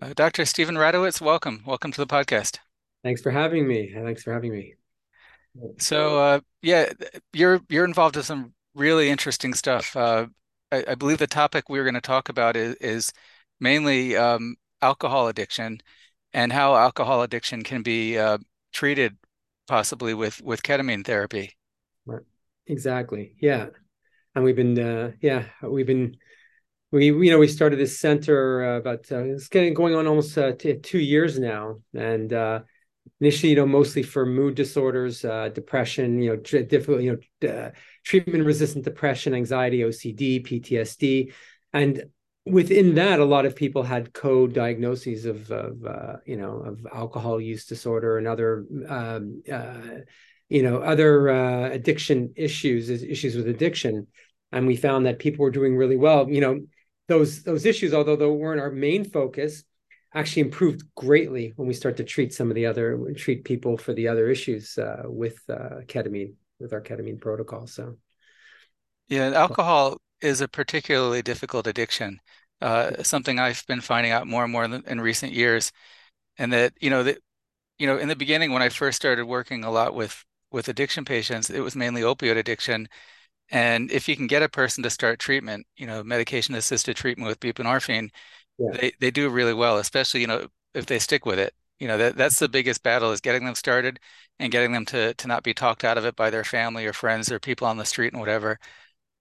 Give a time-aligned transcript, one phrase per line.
[0.00, 0.44] Uh, Dr.
[0.44, 1.62] Steven Radowitz, welcome.
[1.66, 2.58] Welcome to the podcast.
[3.02, 3.92] Thanks for having me.
[3.94, 4.74] Thanks for having me.
[5.78, 6.92] So, uh, yeah,
[7.32, 9.96] you're you're involved in some really interesting stuff.
[9.96, 10.26] Uh,
[10.70, 13.12] I, I, believe the topic we are going to talk about is, is
[13.58, 15.80] mainly um, alcohol addiction
[16.32, 18.38] and how alcohol addiction can be uh,
[18.72, 19.16] treated
[19.66, 21.56] possibly with with ketamine therapy.
[22.06, 22.22] Right.
[22.66, 23.34] Exactly.
[23.40, 23.68] Yeah.
[24.34, 26.16] And we've been, uh, yeah, we've been
[26.90, 30.36] we you know we started this center uh, about uh, it's getting going on almost
[30.38, 31.76] uh, t- two years now.
[31.94, 32.60] And uh,
[33.20, 37.70] initially you know mostly for mood disorders uh, depression you know difficult you know uh,
[38.04, 41.32] treatment resistant depression anxiety ocd ptsd
[41.72, 42.04] and
[42.44, 47.66] within that a lot of people had co-diagnoses of, of you know of alcohol use
[47.66, 49.42] disorder and other um,
[50.48, 54.06] you know other addiction issues issues with addiction.
[54.50, 56.30] And we found that people were doing really well.
[56.30, 56.60] You know
[57.08, 59.64] those those issues, although they weren't our main focus,
[60.14, 63.92] actually improved greatly when we start to treat some of the other treat people for
[63.92, 67.66] the other issues uh, with uh, ketamine with our ketamine protocol.
[67.66, 67.96] So,
[69.08, 72.20] yeah, alcohol is a particularly difficult addiction.
[72.60, 75.72] Uh, something I've been finding out more and more in, in recent years,
[76.38, 77.18] and that you know that
[77.78, 81.04] you know in the beginning when I first started working a lot with with addiction
[81.04, 82.88] patients, it was mainly opioid addiction,
[83.50, 87.28] and if you can get a person to start treatment, you know, medication assisted treatment
[87.28, 88.10] with buprenorphine,
[88.58, 88.70] yeah.
[88.78, 91.54] they, they do really well, especially, you know, if they stick with it.
[91.78, 94.00] You know, that, that's the biggest battle is getting them started
[94.40, 96.92] and getting them to to not be talked out of it by their family or
[96.92, 98.58] friends or people on the street and whatever.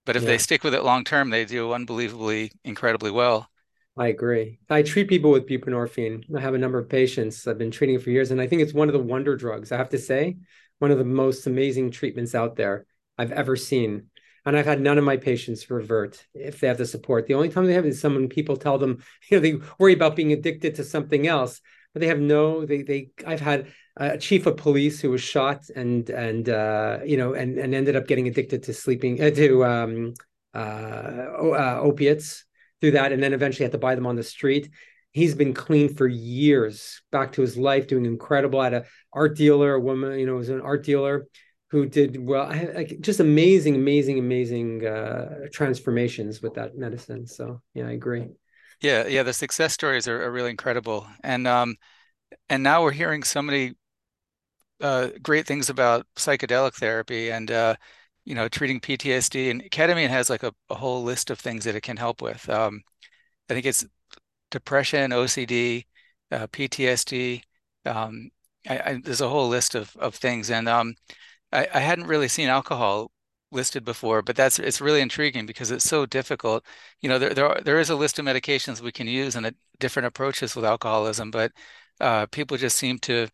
[0.06, 0.30] But if yeah.
[0.30, 3.48] they stick with it long term, they do unbelievably incredibly well.
[3.96, 4.60] I agree.
[4.70, 6.24] I treat people with buprenorphine.
[6.36, 8.74] I have a number of patients I've been treating for years, and I think it's
[8.74, 9.72] one of the wonder drugs.
[9.72, 10.38] I have to say,
[10.80, 12.86] one of the most amazing treatments out there
[13.18, 14.10] I've ever seen
[14.48, 17.28] and I've had none of my patients revert if they have the support.
[17.28, 20.16] The only time they have is someone people tell them, you know, they worry about
[20.16, 21.60] being addicted to something else,
[21.94, 22.66] but they have no.
[22.66, 23.10] They they.
[23.26, 27.58] I've had a chief of police who was shot and and uh, you know and
[27.58, 30.14] and ended up getting addicted to sleeping uh, to um,
[30.54, 32.46] uh, uh, opiates
[32.80, 34.70] through that, and then eventually had to buy them on the street.
[35.12, 38.62] He's been clean for years, back to his life, doing incredible.
[38.62, 41.26] at a art dealer, a woman, you know, was an art dealer
[41.70, 47.28] who did well i like just amazing amazing amazing uh, transformations with that medicine.
[47.28, 48.28] So yeah i agree.
[48.82, 51.08] Yeah yeah the success stories are, are really incredible.
[51.24, 51.76] And um
[52.50, 53.76] and now we're hearing so many
[54.82, 57.76] uh, great things about psychedelic therapy and uh,
[58.26, 61.76] you know treating ptsd and ketamine has like a, a whole list of things that
[61.76, 62.48] it can help with.
[62.50, 62.82] Um,
[63.50, 63.86] i think it's
[64.52, 65.86] depression ocd
[66.32, 67.42] uh, ptsd
[67.86, 68.30] um,
[68.70, 70.52] I, I, there's a whole list of, of things.
[70.52, 70.96] And um,
[71.52, 73.12] I, I hadn't really seen alcohol
[73.52, 76.66] listed before, but that's it's really intriguing because it's so difficult.
[77.02, 79.46] You know, there there are, there is a list of medications we can use and
[79.46, 81.52] a, different approaches with alcoholism, but
[82.00, 83.28] uh, people just seem to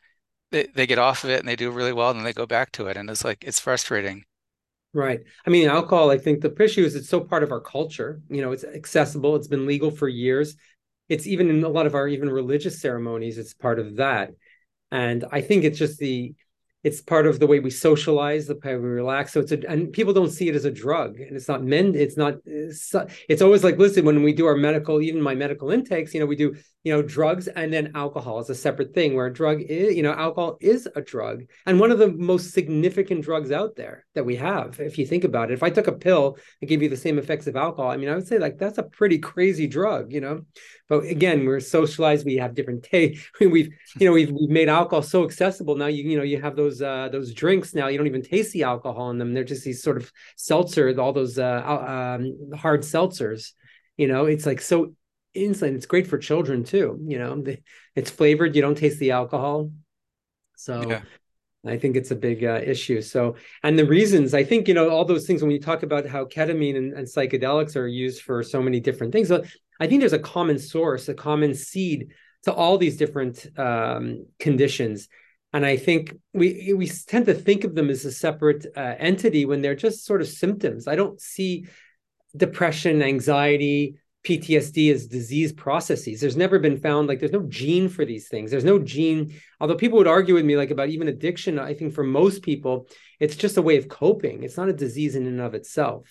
[0.51, 2.71] they, they get off of it and they do really well, and they go back
[2.73, 4.23] to it, and it's like it's frustrating.
[4.93, 5.21] Right.
[5.45, 6.11] I mean, alcohol.
[6.11, 8.21] I think the issue is it's so part of our culture.
[8.29, 9.35] You know, it's accessible.
[9.35, 10.55] It's been legal for years.
[11.09, 13.39] It's even in a lot of our even religious ceremonies.
[13.39, 14.31] It's part of that,
[14.91, 16.35] and I think it's just the
[16.83, 19.31] it's part of the way we socialize the way we relax.
[19.31, 21.95] So it's a, and people don't see it as a drug and it's not meant
[21.95, 26.13] it's not it's, always like listen when we do our medical even my medical intakes
[26.13, 29.27] you know we do you know drugs and then alcohol is a separate thing where
[29.27, 33.21] a drug is you know alcohol is a drug and one of the most significant
[33.23, 35.55] drugs out there that we have if you think about it.
[35.55, 38.09] If i took a pill and gave you the same effects of alcohol i mean
[38.09, 40.41] i would say like that's a pretty crazy drug you know?
[40.89, 45.01] But again we're socialized we have different taste we've you know we've, we've made alcohol
[45.01, 45.75] so accessible.
[45.75, 48.53] Now you you know you have those uh those drinks now you don't even taste
[48.53, 52.81] the alcohol in them they're just these sort of seltzer all those uh um, hard
[52.81, 53.51] seltzers
[53.97, 54.93] you know it's like so
[55.35, 55.75] insulin.
[55.75, 56.99] It's great for children too.
[57.05, 57.43] You know,
[57.95, 58.55] it's flavored.
[58.55, 59.71] You don't taste the alcohol.
[60.55, 61.01] So yeah.
[61.65, 63.01] I think it's a big uh, issue.
[63.01, 66.05] So, and the reasons I think you know all those things when you talk about
[66.05, 69.27] how ketamine and, and psychedelics are used for so many different things.
[69.27, 69.43] So
[69.79, 72.13] I think there's a common source, a common seed
[72.43, 75.07] to all these different um, conditions.
[75.53, 79.45] And I think we we tend to think of them as a separate uh, entity
[79.45, 80.87] when they're just sort of symptoms.
[80.87, 81.67] I don't see
[82.35, 86.21] depression, anxiety, PTSD as disease processes.
[86.21, 88.49] There's never been found like there's no gene for these things.
[88.49, 89.35] There's no gene.
[89.59, 92.87] Although people would argue with me like about even addiction, I think for most people
[93.19, 94.43] it's just a way of coping.
[94.43, 96.09] It's not a disease in and of itself.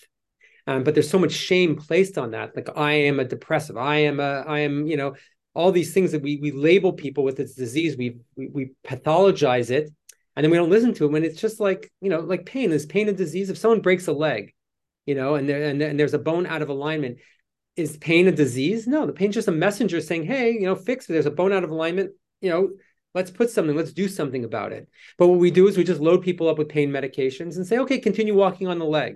[0.67, 2.55] Um, but there's so much shame placed on that.
[2.55, 3.75] Like I am a depressive.
[3.75, 4.45] I am a.
[4.47, 5.15] I am you know
[5.55, 7.97] all these things that we we label people with this disease.
[7.97, 9.89] We we, we pathologize it,
[10.35, 11.15] and then we don't listen to them.
[11.15, 12.71] And it's just like you know like pain.
[12.71, 13.49] Is pain a disease?
[13.49, 14.53] If someone breaks a leg,
[15.05, 17.17] you know, and there and, and there's a bone out of alignment
[17.75, 18.87] is pain a disease?
[18.87, 21.13] No, the pain's just a messenger saying, hey, you know, fix it.
[21.13, 22.11] There's a bone out of alignment.
[22.41, 22.69] You know,
[23.15, 24.87] let's put something, let's do something about it.
[25.17, 27.79] But what we do is we just load people up with pain medications and say,
[27.79, 29.15] okay, continue walking on the leg.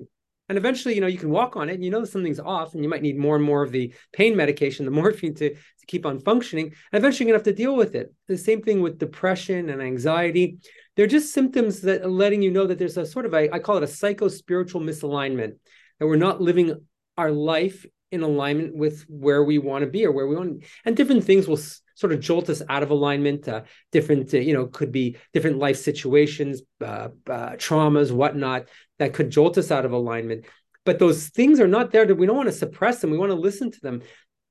[0.50, 2.84] And eventually, you know, you can walk on it and you know something's off and
[2.84, 6.06] you might need more and more of the pain medication, the morphine to, to keep
[6.06, 6.74] on functioning.
[6.92, 8.14] And eventually you're gonna have to deal with it.
[8.28, 10.58] The same thing with depression and anxiety.
[10.96, 13.60] They're just symptoms that are letting you know that there's a sort of a, I
[13.60, 15.58] call it a psycho-spiritual misalignment,
[16.00, 16.74] that we're not living
[17.18, 20.96] our life in alignment with where we want to be or where we want and
[20.96, 21.60] different things will
[21.96, 25.58] sort of jolt us out of alignment uh, different uh, you know could be different
[25.58, 30.46] life situations uh, uh, traumas whatnot that could jolt us out of alignment.
[30.86, 33.12] But those things are not there that we don't want to suppress them.
[33.12, 34.02] We want to listen to them.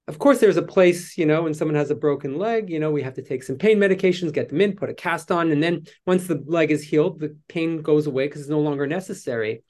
[0.09, 2.93] Of course there's a place you know when someone has a broken leg you know
[2.93, 5.61] we have to take some pain medications get them in put a cast on and
[5.61, 9.65] then once the leg is healed the pain goes away because it's no longer necessary.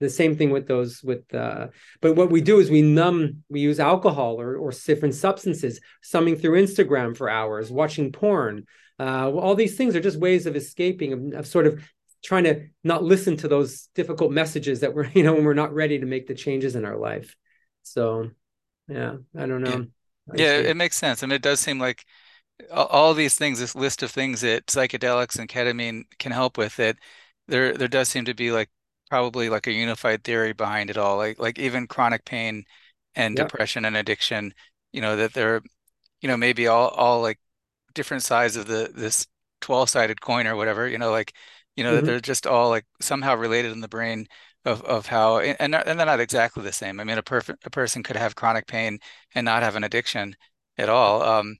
[0.00, 1.68] The same thing with those with uh
[2.00, 6.36] but what we do is we numb we use alcohol or or different substances summing
[6.36, 8.64] through instagram for hours watching porn.
[8.98, 11.80] Uh all these things are just ways of escaping of, of sort of
[12.22, 15.74] trying to not listen to those difficult messages that we're you know when we're not
[15.74, 17.36] ready to make the changes in our life
[17.82, 18.30] so
[18.88, 19.86] yeah i don't know
[20.32, 21.22] I Yeah, it makes sense.
[21.22, 22.04] I mean, it does seem like
[22.72, 26.80] all, all these things, this list of things that psychedelics and ketamine can help with
[26.80, 26.98] it,
[27.48, 28.70] there there does seem to be like
[29.10, 31.16] probably like a unified theory behind it all.
[31.18, 32.64] Like like even chronic pain
[33.16, 34.54] and yeah depression and addiction,
[34.92, 35.62] you know, that they're,
[36.20, 37.40] you know, maybe all all like
[37.94, 39.26] different sides of the this
[39.60, 41.34] 12-sided coin or whatever, you know, like,
[41.76, 44.26] you know, that hmm they're just all like somehow related in the brain
[44.64, 47.00] of of how and and they're and they're not exactly the same.
[47.00, 48.98] I mean, a perfect a person could have chronic pain
[49.34, 50.36] and not have an addiction
[50.78, 51.22] at all.
[51.22, 51.58] Um,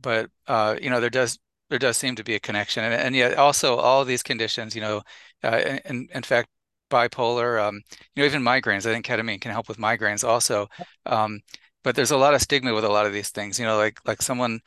[0.00, 1.38] but uh, you know, there does
[1.70, 4.80] there does seem to be a connection, and and yet also all these conditions, you
[4.80, 5.02] know,
[5.44, 6.48] uh, in in fact,
[6.90, 7.76] bipolar, um,
[8.14, 8.86] you know, even migraines.
[8.86, 10.68] I think ketamine can help with migraines also.
[11.06, 11.40] Um,
[11.84, 14.00] but there's a lot of stigma with a lot of these things, you know, like
[14.06, 14.60] like someone,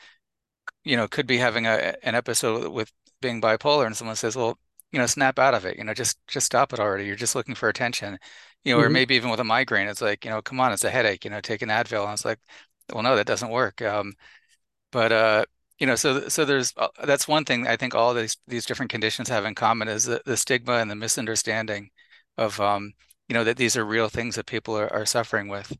[0.84, 2.92] you know, could be having a an episode with
[3.22, 4.60] being bipolar, and someone says, well,
[4.96, 7.06] you know, snap out of it, you know, just just stop it already.
[7.08, 8.20] You're just looking for attention,
[8.66, 10.74] you know, or hmm maybe even with a migraine, it's like, you know, come on,
[10.74, 12.40] it's a headache, you know, take an Advil, and it's like,
[12.94, 13.82] well, no, that doesn't work.
[13.84, 14.16] Um,
[14.92, 15.46] but uh,
[15.80, 18.92] you know, so so there's uh, that's one thing I think all these these different
[18.92, 21.92] conditions have in common is the, the stigma and the misunderstanding
[22.38, 22.94] of um,
[23.30, 25.78] you know, that these are real things that people are, are suffering with.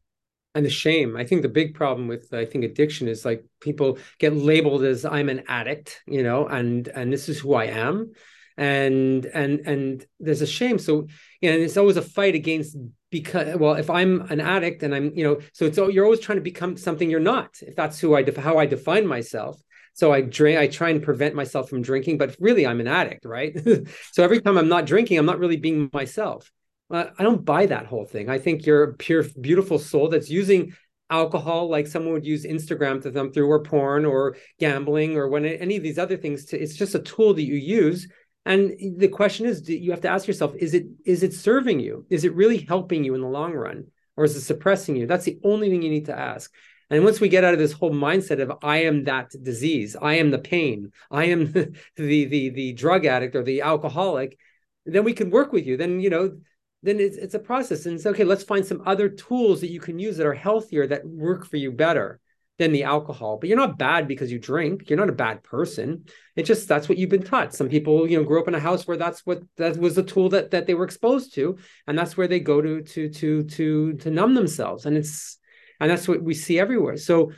[0.54, 1.18] and the shame.
[1.18, 5.04] I think the big problem with I think addiction is like people get labeled as
[5.06, 8.14] I'm an addict, you know, and and this is who I am.
[8.58, 10.80] And and and there's a shame.
[10.80, 11.08] So
[11.42, 12.78] you know, it's always a fight against
[13.12, 16.38] because well, if I'm an addict and I'm, you know, so it's you're always trying
[16.38, 19.62] to become something you're not, if that's who I def- how I define myself.
[19.94, 23.24] So I drink, I try and prevent myself from drinking, but really I'm an addict,
[23.24, 23.58] right?
[24.12, 26.52] so every time I'm not drinking, I'm not really being myself.
[26.92, 28.30] Uh, I don't buy that whole thing.
[28.30, 30.74] I think you're a pure, beautiful soul that's using
[31.10, 35.46] alcohol like someone would use Instagram to thumb through, or porn, or gambling, or when
[35.46, 36.46] any of these other things.
[36.46, 38.08] To, it's just a tool that you use.
[38.46, 42.06] And the question is, you have to ask yourself: Is it is it serving you?
[42.10, 45.08] Is it really helping you in the long run, or is it suppressing you?
[45.08, 46.52] That's the only thing you need to ask.
[46.92, 50.16] And once we get out of this whole mindset of I am that disease, I
[50.16, 54.38] am the pain, I am the the the, the drug addict or the alcoholic,
[54.86, 55.78] then we can work with you.
[55.78, 56.38] Then you know
[56.84, 59.80] then it's, it's a process and it's okay let's find some other tools that you
[59.80, 62.20] can use that are healthier that work for you better
[62.58, 64.90] than the alcohol but you're not bad because you drink.
[64.90, 66.06] You're not a bad person.
[66.36, 67.54] It's just that's what you've been taught.
[67.54, 70.04] Some people you know grew up in a house where that's what that was the
[70.04, 71.58] tool that that they were exposed to
[71.88, 75.38] and that's where they go to to to to to numb themselves and it's
[75.80, 76.98] and that's what we see everywhere.
[76.98, 77.32] So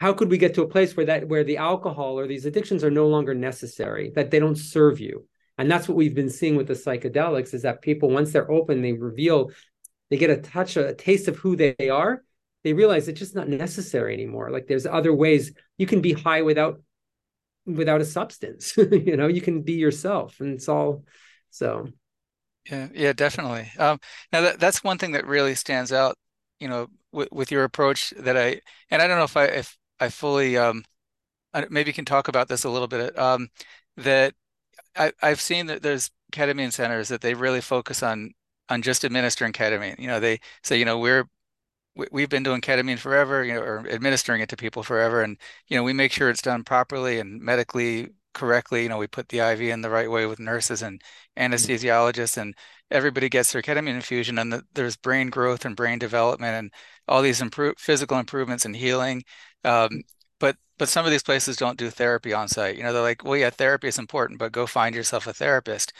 [0.00, 2.84] how could we get to a place where that where the alcohol or these addictions
[2.84, 5.26] are no longer necessary that they don't serve you?
[5.58, 8.82] And that's what we've been seeing with the psychedelics is that people once they're open
[8.82, 9.50] they reveal
[10.10, 12.22] they get a touch a taste of who they are
[12.66, 16.42] they realize it's just not necessary anymore like there's other ways you can be high
[16.42, 16.82] without
[17.66, 21.04] without a substance you know you can be yourself and it's all
[21.50, 21.88] so
[22.70, 23.70] Yeah, yeah, definitely.
[23.78, 24.00] Um,
[24.32, 26.18] now that that's one thing that really stands out,
[26.58, 29.78] you know, with, with your approach that I and I don't know if I if
[30.00, 30.84] I fully um
[31.70, 33.18] maybe can talk about this a little bit.
[33.18, 33.48] Um,
[33.98, 34.34] that
[34.96, 38.32] I, I've seen that there's ketamine centers that they really focus on
[38.70, 39.98] on just administering ketamine.
[40.00, 41.28] You know, they say, you know, we're
[41.96, 45.38] we, we've been doing ketamine forever, you know, or administering it to people forever, and
[45.68, 48.82] you know, we make sure it's done properly and medically correctly.
[48.82, 51.00] You know, we put the IV in the right way with nurses and
[51.36, 52.54] anesthesiologists, and
[52.90, 56.72] everybody gets their ketamine infusion, and the, there's brain growth and brain development and
[57.08, 59.24] all these improve physical improvements and healing.
[59.64, 60.02] Um,
[60.38, 62.76] but but some of these places don't do therapy on site.
[62.76, 65.92] You know, they're like, well, yeah, therapy is important, but go find yourself a therapist.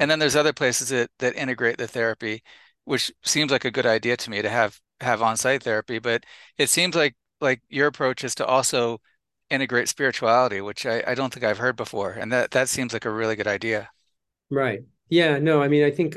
[0.00, 2.42] And then there's other places that that integrate the therapy,
[2.84, 6.24] which seems like a good idea to me to have have on-site therapy, but
[6.56, 9.00] it seems like like your approach is to also
[9.50, 13.04] integrate spirituality, which I, I don't think I've heard before, and that that seems like
[13.04, 13.90] a really good idea.
[14.50, 14.80] Right.
[15.08, 15.38] Yeah.
[15.38, 15.62] No.
[15.62, 16.16] I mean, I think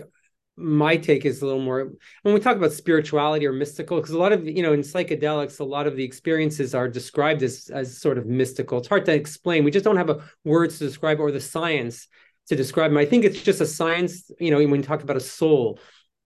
[0.57, 1.91] my take is a little more
[2.23, 5.59] when we talk about spirituality or mystical because a lot of you know in psychedelics
[5.59, 9.13] a lot of the experiences are described as as sort of mystical it's hard to
[9.13, 12.07] explain we just don't have a words to describe or the science
[12.47, 15.15] to describe them i think it's just a science you know when you talk about
[15.15, 15.79] a soul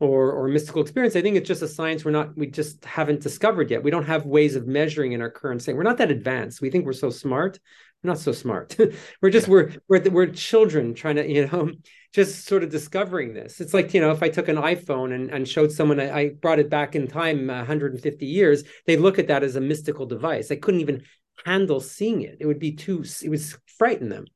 [0.06, 3.22] or or mystical experience i think it's just a science we're not we just haven't
[3.22, 6.12] discovered yet we don't have ways of measuring in our current state we're not that
[6.12, 7.60] advanced we think we're so smart
[8.04, 8.76] we're not so smart
[9.22, 9.52] we're just yeah.
[9.54, 11.72] we're we're we're children trying to you know
[12.16, 13.60] just sort of discovering this.
[13.60, 16.30] It's like, you know, if I took an iPhone and, and showed someone, I, I
[16.30, 20.48] brought it back in time 150 years, they'd look at that as a mystical device.
[20.48, 21.04] They couldn't even
[21.46, 22.38] handle seeing it.
[22.40, 23.44] It would be too, it would
[23.78, 24.28] frighten them.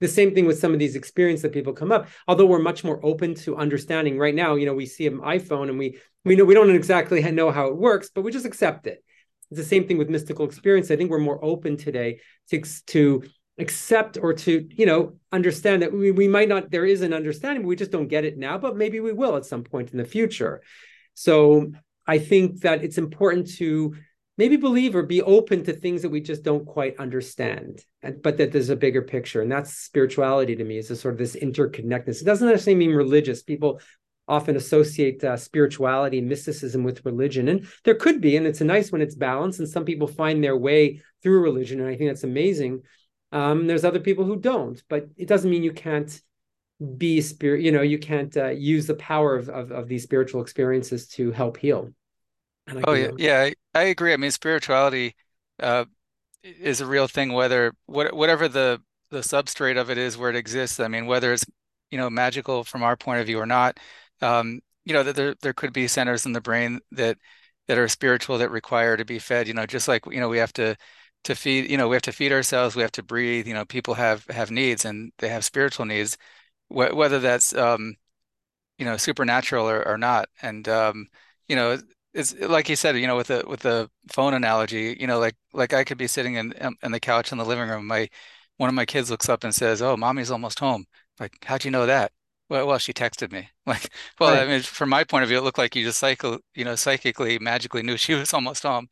[0.00, 2.84] The same thing with some of these experiences that people come up, although we're much
[2.84, 6.36] more open to understanding right now, you know, we see an iPhone and we, we
[6.36, 9.02] know, we don't exactly know how it works, but we just accept it.
[9.50, 10.90] It's the same thing with mystical experience.
[10.90, 12.20] I think we're more open today
[12.50, 13.22] to, to
[13.58, 17.62] accept or to you know understand that we, we might not there is an understanding
[17.62, 19.98] but we just don't get it now but maybe we will at some point in
[19.98, 20.60] the future
[21.14, 21.70] so
[22.06, 23.94] i think that it's important to
[24.36, 27.80] maybe believe or be open to things that we just don't quite understand
[28.22, 31.18] but that there's a bigger picture and that's spirituality to me is a sort of
[31.18, 33.80] this interconnectedness it doesn't necessarily mean religious people
[34.26, 38.64] often associate uh, spirituality and mysticism with religion and there could be and it's a
[38.64, 42.08] nice when it's balanced and some people find their way through religion and i think
[42.10, 42.82] that's amazing
[43.34, 46.22] um, there's other people who don't, but it doesn't mean you can't
[46.96, 47.62] be spirit.
[47.62, 51.32] You know, you can't uh, use the power of, of, of these spiritual experiences to
[51.32, 51.90] help heal.
[52.84, 54.12] Oh yeah, yeah, I, I, agree.
[54.12, 55.14] I mean, spirituality
[55.60, 55.84] uh,
[56.42, 57.32] is a real thing.
[57.32, 60.80] Whether what whatever the the substrate of it is, where it exists.
[60.80, 61.44] I mean, whether it's
[61.90, 63.78] you know magical from our point of view or not.
[64.22, 67.18] Um, you know that there there could be centers in the brain that
[67.68, 69.48] that are spiritual that require to be fed.
[69.48, 70.76] You know, just like you know we have to
[71.24, 73.64] to feed you know we have to feed ourselves we have to breathe you know
[73.64, 76.18] people have have needs and they have spiritual needs
[76.68, 77.94] wh- whether that's um
[78.78, 81.06] you know supernatural or, or not and um
[81.48, 81.78] you know
[82.14, 85.34] it's like you said you know with the with the phone analogy you know like
[85.52, 86.52] like I could be sitting in
[86.82, 88.08] in the couch in the living room my
[88.56, 90.84] one of my kids looks up and says oh mommy's almost home
[91.20, 92.12] like how'd you know that
[92.48, 93.48] well, well, she texted me.
[93.66, 93.88] Like,
[94.20, 94.42] well, right.
[94.42, 96.74] I mean, from my point of view, it looked like you just cycle, you know,
[96.74, 98.88] psychically, magically knew she was almost home.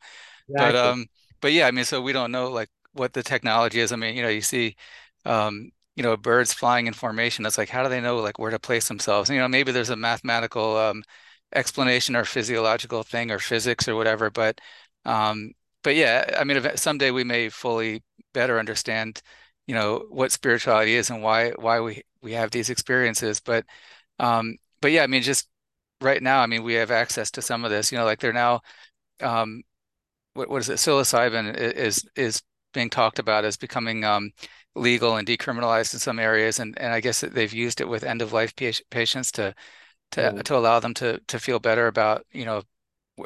[0.49, 0.55] Exactly.
[0.55, 1.05] But um,
[1.41, 3.91] but yeah, I mean, so we don't know like what the technology is.
[3.91, 4.75] I mean, you know, you see,
[5.25, 7.45] um, you know, birds flying in formation.
[7.45, 9.29] It's like, how do they know like where to place themselves?
[9.29, 11.03] you know, maybe there's a mathematical um,
[11.55, 14.29] explanation or physiological thing or physics or whatever.
[14.29, 14.59] But,
[15.05, 15.51] um,
[15.83, 19.21] but yeah, I mean, someday we may fully better understand,
[19.67, 23.39] you know, what spirituality is and why why we we have these experiences.
[23.39, 23.65] But,
[24.19, 25.49] um, but yeah, I mean, just
[26.01, 27.91] right now, I mean, we have access to some of this.
[27.91, 28.61] You know, like they're now
[29.21, 29.63] um,
[30.33, 32.41] what, what is it psilocybin is is
[32.73, 34.31] being talked about as becoming um,
[34.75, 38.03] legal and decriminalized in some areas and and I guess that they've used it with
[38.03, 38.53] end of life
[38.89, 39.53] patients to
[40.13, 42.63] to to allow them to to feel better about you know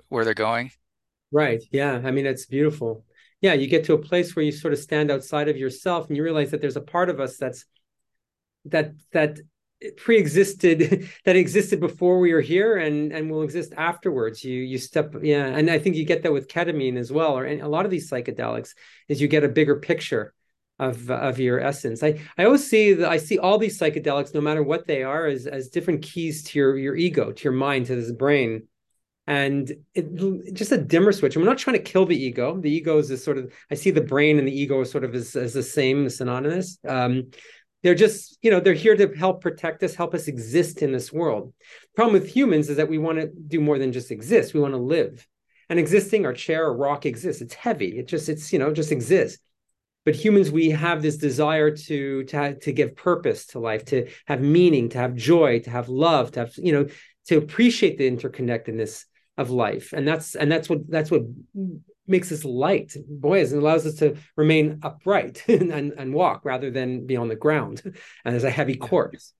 [0.09, 0.71] where they're going?
[1.31, 1.63] Right.
[1.71, 2.01] Yeah.
[2.03, 3.05] I mean it's beautiful.
[3.41, 6.17] Yeah you get to a place where you sort of stand outside of yourself and
[6.17, 7.65] you realize that there's a part of us that's
[8.65, 9.39] that that
[9.95, 14.43] pre-existed that existed before we were here and and will exist afterwards.
[14.43, 17.45] You you step yeah and i think you get that with ketamine as well or
[17.45, 18.73] a lot of these psychedelics
[19.07, 20.33] is you get a bigger picture
[20.79, 22.03] of of your essence.
[22.03, 25.25] I i always see that i see all these psychedelics no matter what they are
[25.25, 28.67] as as different keys to your your ego to your mind to this brain.
[29.29, 31.35] And it, just a dimmer switch.
[31.35, 32.57] I'm not trying to kill the ego.
[32.61, 35.13] The ego is this sort of I see the brain and the ego sort of
[35.15, 36.79] as, as the same, synonymous.
[36.87, 37.31] Um,
[37.83, 41.11] they're just you know they're here to help protect us help us exist in this
[41.11, 41.53] world.
[41.95, 44.53] Problem with humans is that we want to do more than just exist.
[44.53, 45.27] We want to live.
[45.69, 47.41] And existing our chair or rock exists.
[47.41, 47.99] It's heavy.
[47.99, 49.41] It just it's you know just exists
[50.07, 54.41] but humans we have this desire to to to give purpose to life to have
[54.41, 56.87] meaning to have joy to have love to have you know
[57.27, 59.03] to appreciate the interconnectedness
[59.37, 59.93] of life.
[59.93, 61.23] And that's and that's what that's what
[62.07, 62.95] makes us light.
[63.07, 67.27] Boys and allows us to remain upright and, and, and walk rather than be on
[67.27, 67.81] the ground
[68.25, 69.33] and as a heavy corpse.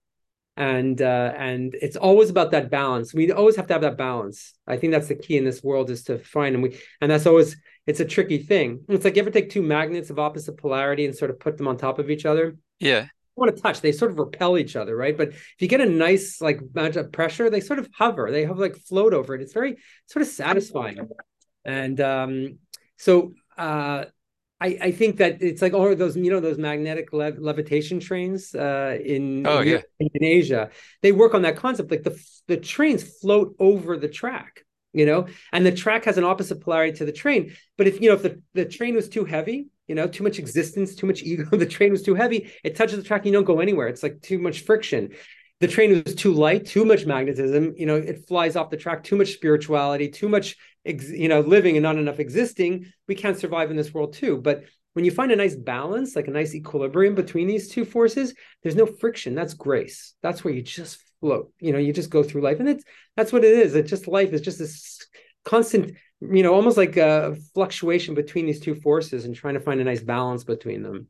[0.56, 3.14] And uh, and it's always about that balance.
[3.14, 4.54] We always have to have that balance.
[4.66, 7.26] I think that's the key in this world is to find and we and that's
[7.26, 7.56] always
[7.88, 11.16] it's a tricky thing it's like you ever take two magnets of opposite polarity and
[11.16, 14.10] sort of put them on top of each other yeah want to touch they sort
[14.10, 17.48] of repel each other right but if you get a nice like amount of pressure
[17.48, 19.76] they sort of hover they have like float over it it's very
[20.06, 21.08] sort of satisfying
[21.64, 22.58] and um,
[22.96, 24.04] so uh,
[24.60, 28.00] I, I think that it's like all of those, you know, those magnetic lev- levitation
[28.00, 29.80] trains uh, in, oh, in, yeah.
[30.00, 30.70] in Asia.
[31.02, 31.90] They work on that concept.
[31.90, 34.64] Like the the trains float over the track.
[34.92, 35.26] You know?
[35.52, 37.54] And the track has an opposite polarity to the train.
[37.76, 40.38] But if you know if the, the train was too heavy you know too much
[40.38, 43.32] existence too much ego the train was too heavy it touches the track and you
[43.32, 43.88] don't go anywhere.
[43.88, 45.10] It's like too much friction.
[45.60, 49.02] The train was too light too much magnetism you know it flies off the track
[49.02, 52.92] too much spirituality too much you know living and not enough existing.
[53.08, 54.36] We can't survive in this world too.
[54.36, 58.34] But when you find a nice balance like a nice equilibrium between these two forces
[58.62, 59.34] there's no friction.
[59.34, 60.14] That's grace.
[60.22, 62.60] That's where you just float you know you just go through life.
[62.60, 62.84] And it's
[63.16, 63.74] that's what it is.
[63.74, 65.06] It's just life is just this
[65.44, 69.80] constant you know almost like a fluctuation between these two forces and trying to find
[69.80, 71.08] a nice balance between them.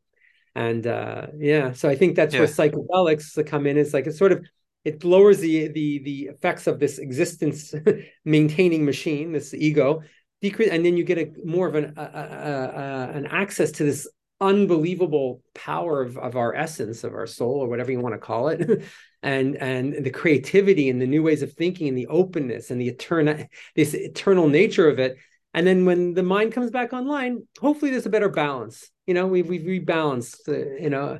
[0.54, 2.40] And uh yeah so i think that's yeah.
[2.40, 3.76] where psychedelics come in.
[3.76, 4.44] It's like it's sort of
[4.84, 7.74] it lowers the the the effects of this existence
[8.24, 10.02] maintaining machine this ego
[10.40, 13.84] decrease and then you get a more of an a, a, a, an access to
[13.84, 14.08] this
[14.40, 18.48] unbelievable power of, of our essence of our soul or whatever you want to call
[18.48, 18.60] it
[19.22, 22.88] and and the creativity and the new ways of thinking and the openness and the
[22.88, 23.44] eternal
[23.74, 25.16] this eternal nature of it.
[25.54, 29.26] And then when the mind comes back online hopefully there's a better balance you know
[29.26, 30.46] we've, we've rebalanced
[30.80, 31.18] you know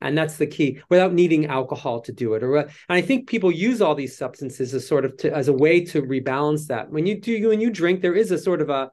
[0.00, 3.52] and that's the key without needing alcohol to do it or and i think people
[3.52, 6.90] use all these substances as sort of to, as a way to rebalance that.
[6.90, 8.90] When you do when you drink there is a sort of a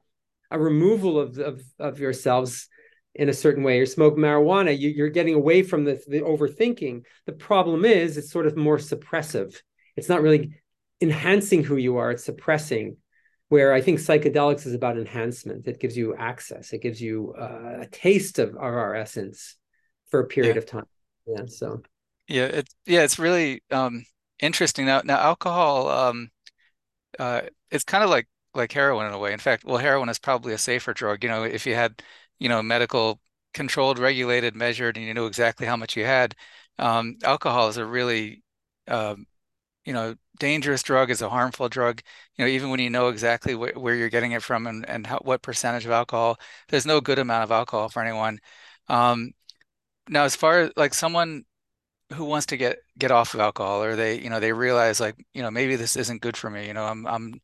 [0.50, 2.68] a removal of of, of yourselves
[3.14, 7.04] in a certain way or smoke marijuana you, are getting away from the, the overthinking.
[7.26, 9.56] The problem is it's sort of more suppressive.
[9.96, 10.60] It's not really
[11.00, 12.96] enhancing who you are it's suppressing
[13.48, 15.68] where i think psychedelics is about enhancement.
[15.68, 16.72] It gives you access.
[16.72, 19.56] It gives you uh, a taste of, of our essence
[20.10, 20.58] for a period yeah.
[20.58, 20.86] of time.
[21.26, 21.82] Yeah so.
[22.26, 24.04] Yeah it's yeah it's really um
[24.40, 24.86] interesting.
[24.86, 26.30] Now now alcohol um
[27.18, 29.32] uh it's kind of like like heroin in a way.
[29.32, 32.02] In fact well heroin is probably a safer drug you know if you had
[32.38, 33.20] you know, medical
[33.54, 36.34] controlled, regulated, measured, and you knew exactly how much you had.
[36.78, 38.42] Um, alcohol is a really,
[38.88, 39.26] um,
[39.84, 42.02] you know, dangerous drug, is a harmful drug.
[42.36, 45.06] You know, even when you know exactly wh where you're getting it from and, and
[45.06, 46.38] how, what percentage of alcohol,
[46.68, 48.40] there's no good amount of alcohol for anyone.
[48.88, 49.32] Um,
[50.08, 51.44] now, as far as like someone
[52.14, 55.16] who wants to get get off of alcohol, or they, you know, they realize like,
[55.34, 56.66] you know, maybe this isn't good for me.
[56.66, 57.40] You know, I'm I'm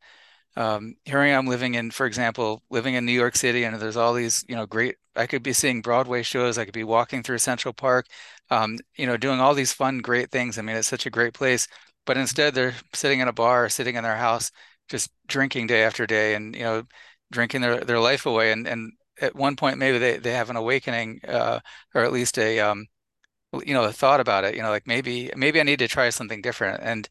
[0.57, 3.97] um, here I am living in, for example, living in New York City, and there's
[3.97, 4.97] all these, you know, great.
[5.17, 6.59] I could be seeing Broadway shows.
[6.59, 8.07] I could be walking through Central Park,
[8.51, 10.59] um, you know, doing all these fun, great things.
[10.59, 11.67] I mean, it's such a great place.
[12.07, 14.51] But instead, they're sitting in a bar, sitting in their house,
[14.89, 16.85] just drinking day after day, and you know,
[17.33, 18.53] drinking their their life away.
[18.53, 21.61] And and at one point, maybe they they have an awakening, uh,
[21.95, 22.87] or at least a um,
[23.65, 24.55] you know, a thought about it.
[24.55, 26.81] You know, like maybe maybe I need to try something different.
[26.83, 27.09] And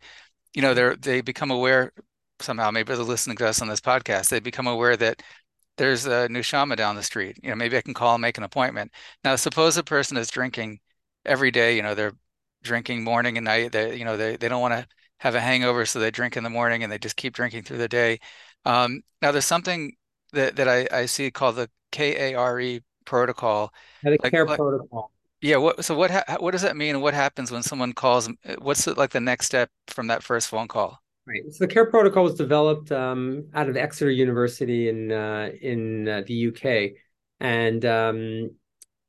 [0.55, 1.93] you know, they're they become aware
[2.41, 5.21] somehow maybe they're listening to us on this podcast they become aware that
[5.79, 7.37] there's a Nushama down the street.
[7.41, 8.91] You know maybe i can call and make an appointment.
[9.23, 10.79] Now suppose a person is drinking
[11.25, 12.13] every day you know they're
[12.63, 14.85] drinking morning and night they you know they, they don't want to
[15.19, 17.77] have a hangover so they drink in the morning and they just keep drinking through
[17.77, 18.19] the day.
[18.65, 19.93] Um, now there's something
[20.33, 23.73] that, that I, I see called the KARE protocol.
[24.03, 25.11] The like, care like, protocol.
[25.41, 26.95] Yeah what so what ha- what does that mean?
[26.95, 30.49] And what happens when someone calls what's the, like the next step from that first
[30.49, 31.43] phone call Right.
[31.53, 36.23] So the KARE protocol was developed um, out of Exeter University in uh, in uh,
[36.25, 36.97] the UK,
[37.39, 38.49] and um,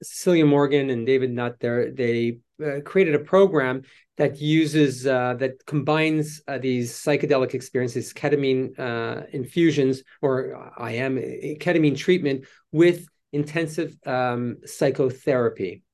[0.03, 3.85] Cecilia Morgan and David Nutt there they uh, created a program
[4.19, 11.17] that uses uh, that combines uh, these psychedelic experiences, ketamine uh, infusions or IM
[11.59, 15.85] ketamine treatment with intensive um, psychotherapy.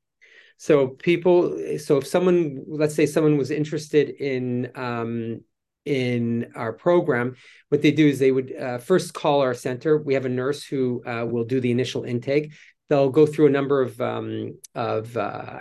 [0.58, 5.42] So people, so if someone, let's say someone was interested in um,
[5.87, 7.37] in our program,
[7.68, 9.96] what they do is they would uh, first call our center.
[9.96, 12.53] We have a nurse who uh, will do the initial intake.
[12.88, 15.61] They'll go through a number of um, of uh,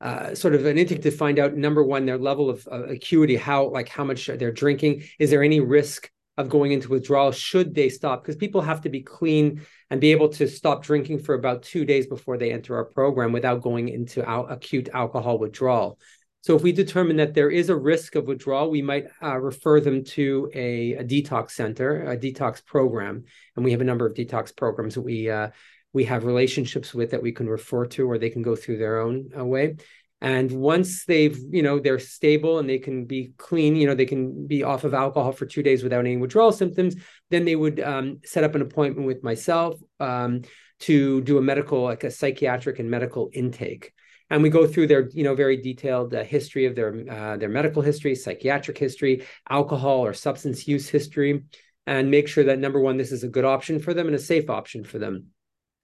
[0.00, 3.68] uh sort of an intake to find out number one their level of acuity, how
[3.68, 5.04] like how much they're drinking.
[5.18, 8.22] Is there any risk of going into withdrawal should they stop?
[8.22, 11.84] Because people have to be clean and be able to stop drinking for about two
[11.84, 15.98] days before they enter our program without going into al- acute alcohol withdrawal.
[16.44, 19.80] So if we determine that there is a risk of withdrawal, we might uh, refer
[19.80, 23.24] them to a, a, detox center, a detox program,
[23.56, 25.48] and we have a number of detox programs that we uh,
[25.94, 29.00] we have relationships with that we can refer to, or they can go through their
[29.00, 29.76] own uh, way.
[30.20, 34.04] And once they've, you know, they're stable and they can be clean, you know, they
[34.04, 36.94] can be off of alcohol for two days without any withdrawal symptoms,
[37.30, 40.42] then they would um, set up an appointment with myself um,
[40.80, 43.94] to do a medical, like a psychiatric and medical intake
[44.30, 47.48] and we go through their you know very detailed uh, history of their uh, their
[47.48, 51.44] medical history psychiatric history alcohol or substance use history
[51.86, 54.20] and make sure that number one this is a good option for them and a
[54.20, 55.28] safe option for them.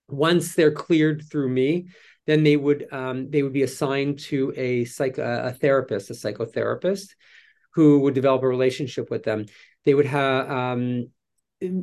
[0.08, 1.88] Once they're cleared through me
[2.26, 7.14] then they would um, they would be assigned to a psych a therapist a psychotherapist
[7.74, 9.46] who would develop a relationship with them.
[9.84, 11.10] They would have um,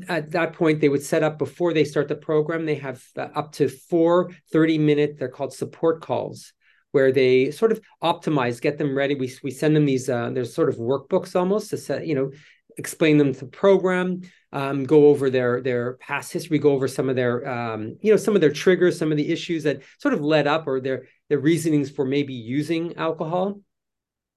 [0.07, 3.27] at that point they would set up before they start the program they have uh,
[3.35, 6.53] up to four 30 minute they're called support calls
[6.91, 9.15] where they sort of optimize get them ready.
[9.15, 12.31] We, we send them these uh, there's sort of workbooks almost to set you know
[12.77, 14.21] explain them the program
[14.53, 18.17] um, go over their their past history go over some of their um, you know
[18.17, 21.07] some of their triggers some of the issues that sort of led up or their
[21.29, 23.59] their reasonings for maybe using alcohol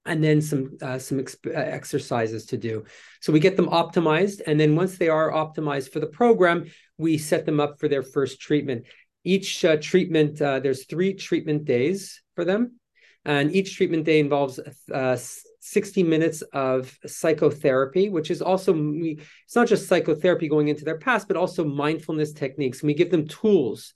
[0.05, 2.83] and then some uh, some uh, exercises to do.
[3.21, 6.65] So we get them optimized, and then once they are optimized for the program,
[6.97, 8.85] we set them up for their first treatment.
[9.23, 12.79] Each uh, treatment, uh, there's three treatment days for them,
[13.25, 14.59] and each treatment day involves
[14.91, 15.17] uh,
[15.59, 21.27] 60 minutes of psychotherapy, which is also it's not just psychotherapy going into their past,
[21.27, 22.81] but also mindfulness techniques.
[22.81, 23.93] And we give them tools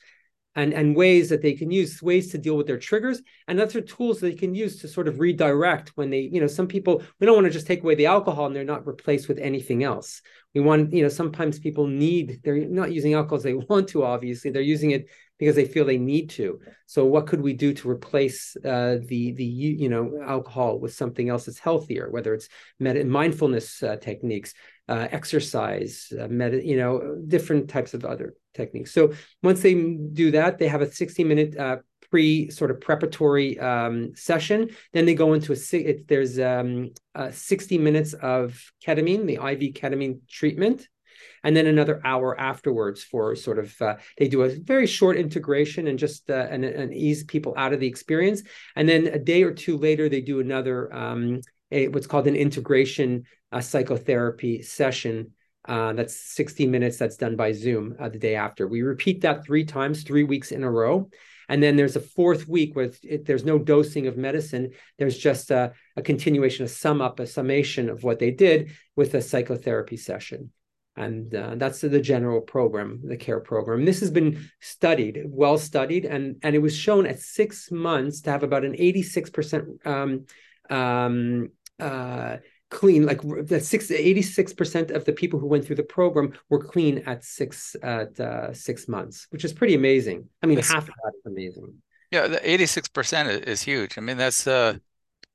[0.56, 3.82] and, and ways that they can use, ways to deal with their triggers, and other
[3.82, 7.26] tools they can use to sort of redirect when they, you know, some people, we
[7.26, 10.22] don't want to just take away the alcohol and they're not replaced with anything else.
[10.54, 14.06] We want, you know, sometimes people need, they're not using alcohol as they want to,
[14.06, 16.60] obviously, they're using it because they feel they need to.
[16.86, 21.30] So what could we do to replace uh, the the you know alcohol with something
[21.30, 22.10] else that's healthier?
[22.10, 22.48] Whether it's
[22.80, 24.54] med- mindfulness uh, techniques,
[24.88, 28.92] uh, exercise, uh, med- you know, different types of other techniques.
[28.92, 31.78] So once they do that, they have a 60 minute uh,
[32.10, 34.70] pre sort of preparatory um, session.
[34.94, 36.92] Then they go into a, it, there's um,
[37.32, 40.88] 60 minutes of ketamine, the IV ketamine treatment.
[41.44, 45.88] And then another hour afterwards for sort of uh, they do a very short integration
[45.88, 48.42] and just uh, and, and ease people out of the experience.
[48.76, 52.36] And then a day or two later, they do another um, a, what's called an
[52.36, 55.32] integration uh, psychotherapy session
[55.68, 58.68] uh, that's 60 minutes that's done by Zoom uh, the day after.
[58.68, 61.10] We repeat that three times, three weeks in a row.
[61.48, 64.72] And then there's a fourth week where it, there's no dosing of medicine.
[64.98, 69.14] There's just a, a, continuation, a sum up, a summation of what they did with
[69.14, 70.52] a psychotherapy session.
[70.98, 73.86] And uh, that's the general program, the KARE program.
[73.86, 78.32] This has been studied, well studied, and, and it was shown at six months to
[78.32, 80.26] have about an 86% um,
[80.70, 82.38] um, uh,
[82.72, 87.04] clean like the six, 86% of the people who went through the program were clean
[87.06, 90.94] at six at uh, six months which is pretty amazing i mean that's, half of
[91.04, 91.74] that is amazing
[92.12, 94.78] yeah the 86% is huge i mean that's uh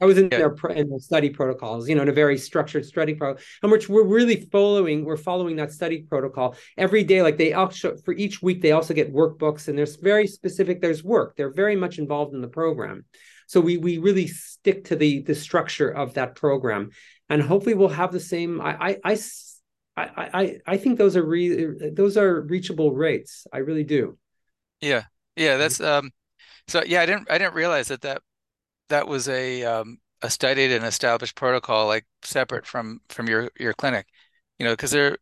[0.00, 0.38] I was in yeah.
[0.38, 3.88] their in the study protocols, you know, in a very structured study protocol, and which
[3.88, 5.04] we're really following.
[5.04, 7.20] We're following that study protocol every day.
[7.22, 10.80] Like they also for each week, they also get workbooks, and there's very specific.
[10.80, 11.36] There's work.
[11.36, 13.04] They're very much involved in the program,
[13.46, 16.90] so we we really stick to the the structure of that program,
[17.30, 18.60] and hopefully we'll have the same.
[18.60, 19.18] I I
[19.96, 23.46] I I, I think those are re, those are reachable rates.
[23.52, 24.18] I really do.
[24.80, 25.04] Yeah,
[25.36, 25.56] yeah.
[25.56, 26.10] That's um.
[26.68, 28.22] So yeah, I didn't I didn't realize that that
[28.88, 33.72] that was a um a studied and established protocol, like separate from from your your
[33.74, 34.06] clinic.
[34.58, 35.16] You know, because there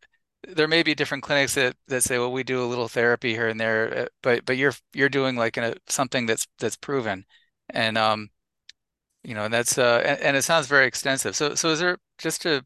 [0.47, 3.47] there may be different clinics that that say, well, we do a little therapy here
[3.47, 7.25] and there, uh, but but you're you're doing like a, something that's that's proven,
[7.69, 8.29] and um
[9.23, 11.35] you know, and that's uh, and, and, it sounds very extensive.
[11.35, 12.65] So, so is there just to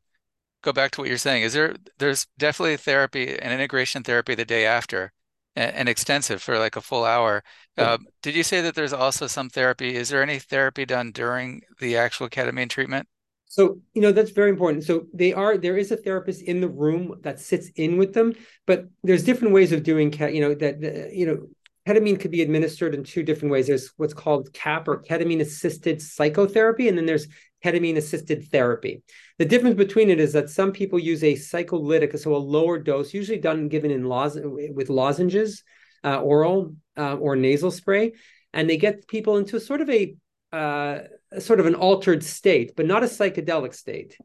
[0.62, 1.44] go back to what you're saying?
[1.44, 5.12] Is there there's definitely therapy and integration therapy the day after,
[5.56, 7.44] and, and extensive for like a full hour.
[7.78, 9.96] Uh, did you say that there's also some therapy?
[9.96, 13.08] Is there any therapy done during the actual ketamine treatment?
[13.48, 14.84] So, you know, that's very important.
[14.84, 18.34] So they are there is a therapist in the room that sits in with them,
[18.66, 21.48] but there's different ways of doing cat, you know that you know
[21.88, 23.68] ketamine could be administered in two different ways.
[23.68, 27.28] There's what's called CAP or ketamine assisted psychotherapy, and then there's
[27.64, 29.04] ketamine assisted therapy.
[29.40, 33.14] The difference between it is that some people use a psycholytic, so a lower dose,
[33.14, 35.64] usually done given in with lozenges,
[36.04, 38.14] uh, oral uh, or nasal spray,
[38.54, 40.16] and they get people into sort of a
[40.52, 41.00] uh,
[41.40, 44.16] sort of an altered state, but not a psychedelic state.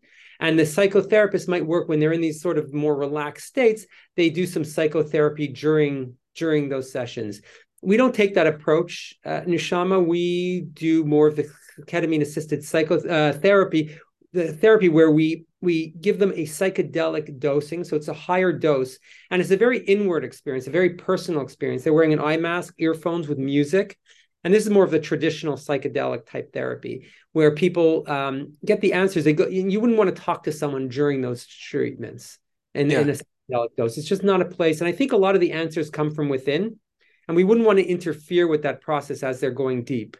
[0.40, 3.86] And the psychotherapist might work when they're in these sort of more relaxed states.
[4.14, 7.40] They do some psychotherapy during during those sessions.
[7.82, 10.04] We don't take that approach, uh, Nushama.
[10.04, 11.48] We do more of the
[11.82, 13.96] ketamine assisted psychotherapy, uh,
[14.32, 17.82] the therapy where we we give them a psychedelic dosing.
[17.82, 18.98] So it's a higher dose,
[19.30, 21.82] and it's a very inward experience, a very personal experience.
[21.82, 23.98] They're wearing an eye mask, earphones with music.
[24.44, 28.92] And this is more of the traditional psychedelic type therapy where people um, get the
[28.92, 29.24] answers.
[29.24, 32.38] They go, you wouldn't want to talk to someone during those treatments
[32.74, 33.00] and yeah.
[33.00, 33.06] in
[33.50, 33.98] a dose.
[33.98, 34.80] It's just not a place.
[34.80, 36.78] And I think a lot of the answers come from within,
[37.26, 40.16] and we wouldn't want to interfere with that process as they're going deep.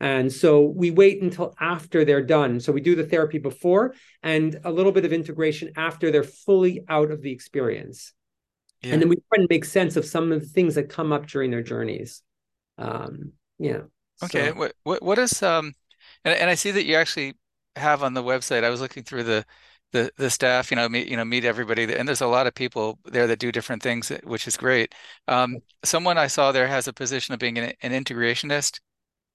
[0.00, 2.60] And so we wait until after they're done.
[2.60, 6.84] So we do the therapy before and a little bit of integration after they're fully
[6.88, 8.12] out of the experience.
[8.82, 8.92] Yeah.
[8.92, 11.26] And then we try and make sense of some of the things that come up
[11.26, 12.22] during their journeys.
[12.76, 13.82] Um, yeah.
[14.22, 14.48] Okay.
[14.48, 14.54] So.
[14.54, 15.72] What, what, what is, um,
[16.24, 17.34] and, and I see that you actually
[17.76, 19.46] have on the website, I was looking through the,
[19.94, 22.54] the the staff, you know, meet you know meet everybody, and there's a lot of
[22.54, 24.92] people there that do different things, which is great.
[25.28, 28.80] Um, someone I saw there has a position of being an, an integrationist.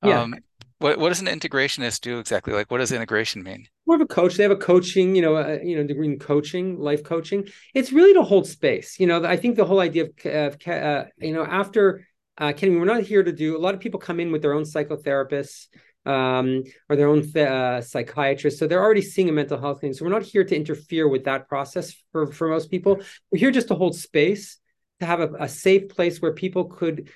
[0.04, 0.22] Yeah.
[0.22, 0.36] Um,
[0.80, 2.54] what what does an integrationist do exactly?
[2.54, 3.67] Like, what does integration mean?
[3.88, 4.36] More of a coach.
[4.36, 7.48] They have a coaching, you know, a, you know, degree in coaching, life coaching.
[7.74, 9.00] It's really to hold space.
[9.00, 12.06] You know, I think the whole idea of, of uh, you know, after
[12.38, 13.58] uh, ketamine, we're not here to do.
[13.58, 15.67] A lot of people come in with their own psychotherapists
[16.10, 18.58] um, or their own uh, psychiatrist.
[18.58, 19.93] So they're already seeing a mental health thing.
[19.93, 22.93] So we're not here to interfere with that process for, for most people.
[23.32, 24.58] We're here just to hold space,
[25.02, 27.10] to have a, a safe place where people could,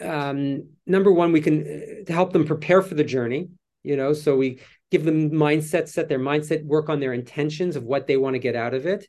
[0.00, 3.48] um, number one, we can uh, to help them prepare for the journey.
[3.82, 7.84] You know, so we give them mindset, set their mindset, work on their intentions of
[7.84, 9.06] what they want to get out of it.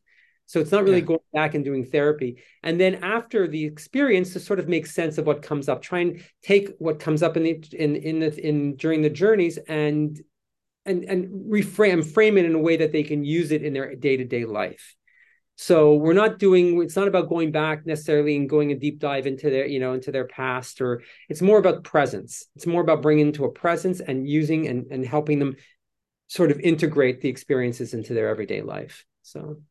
[0.49, 1.05] So it's not really yeah.
[1.05, 2.41] going back and doing therapy.
[2.63, 5.99] And then after the experience, to sort of make sense of what comes up, try
[5.99, 10.19] and take what comes up in the in in the in during the journeys and
[10.87, 13.93] and and reframe frame it in a way that they can use it in their
[13.93, 14.95] day-to-day life.
[15.55, 19.27] So we're not doing it's not about going back necessarily and going a deep dive
[19.27, 22.47] into their, you know, into their past or it's more about presence.
[22.55, 25.57] It's more about bringing into a presence and using and, and helping them
[26.25, 29.05] sort of integrate the experiences into their everyday life.
[29.21, 29.61] So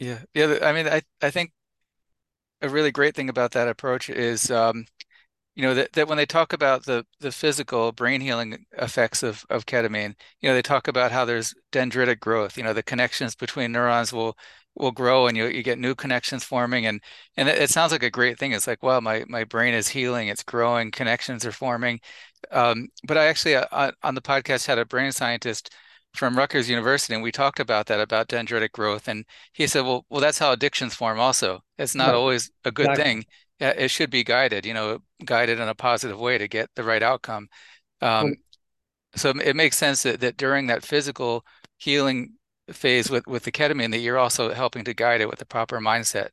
[0.00, 0.58] yeah, yeah.
[0.62, 1.52] I mean, I I think
[2.62, 4.86] a really great thing about that approach is, um,
[5.56, 9.44] you know, that, that when they talk about the the physical brain healing effects of
[9.50, 12.56] of ketamine, you know, they talk about how there's dendritic growth.
[12.58, 14.36] You know, the connections between neurons will
[14.76, 17.02] will grow and you you get new connections forming and
[17.36, 18.52] and it, it sounds like a great thing.
[18.52, 22.00] It's like, wow, my my brain is healing, it's growing, connections are forming.
[22.52, 25.72] Um, but I actually uh, on the podcast had a brain scientist
[26.14, 29.08] from Rutgers University, and we talked about that about dendritic growth.
[29.08, 31.20] And he said, "Well, well, that's how addictions form.
[31.20, 32.14] Also, it's not right.
[32.14, 33.04] always a good exactly.
[33.04, 33.24] thing.
[33.60, 37.02] It should be guided, you know, guided in a positive way to get the right
[37.02, 37.48] outcome.
[38.00, 38.36] Um,
[39.14, 41.44] so it makes sense that, that during that physical
[41.76, 42.34] healing
[42.72, 45.78] phase with with the ketamine, that you're also helping to guide it with the proper
[45.78, 46.30] mindset."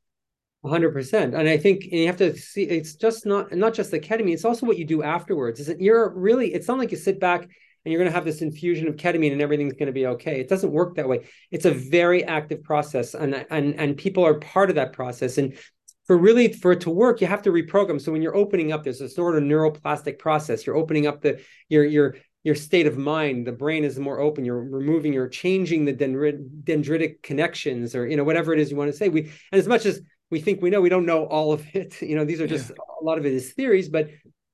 [0.66, 4.00] 100% and i think and you have to see it's just not not just the
[4.00, 6.98] ketamine it's also what you do afterwards is it you're really it's not like you
[6.98, 7.48] sit back
[7.84, 10.40] and you're going to have this infusion of ketamine and everything's going to be okay.
[10.40, 11.26] It doesn't work that way.
[11.52, 15.38] It's a very active process, and and and people are part of that process.
[15.38, 15.58] And
[16.06, 18.02] for really for it to work, you have to reprogram.
[18.02, 20.66] So when you're opening up, there's a sort of neuroplastic process.
[20.66, 23.46] You're opening up the your your your state of mind.
[23.46, 24.46] The brain is more open.
[24.46, 28.90] You're removing, you're changing the dendritic connections, or you know whatever it is you want
[28.90, 29.10] to say.
[29.10, 30.00] We and as much as
[30.32, 32.02] we think we know, we don't know all of it.
[32.08, 32.76] You know, these are just yeah.
[33.02, 34.10] a lot of it is theories, but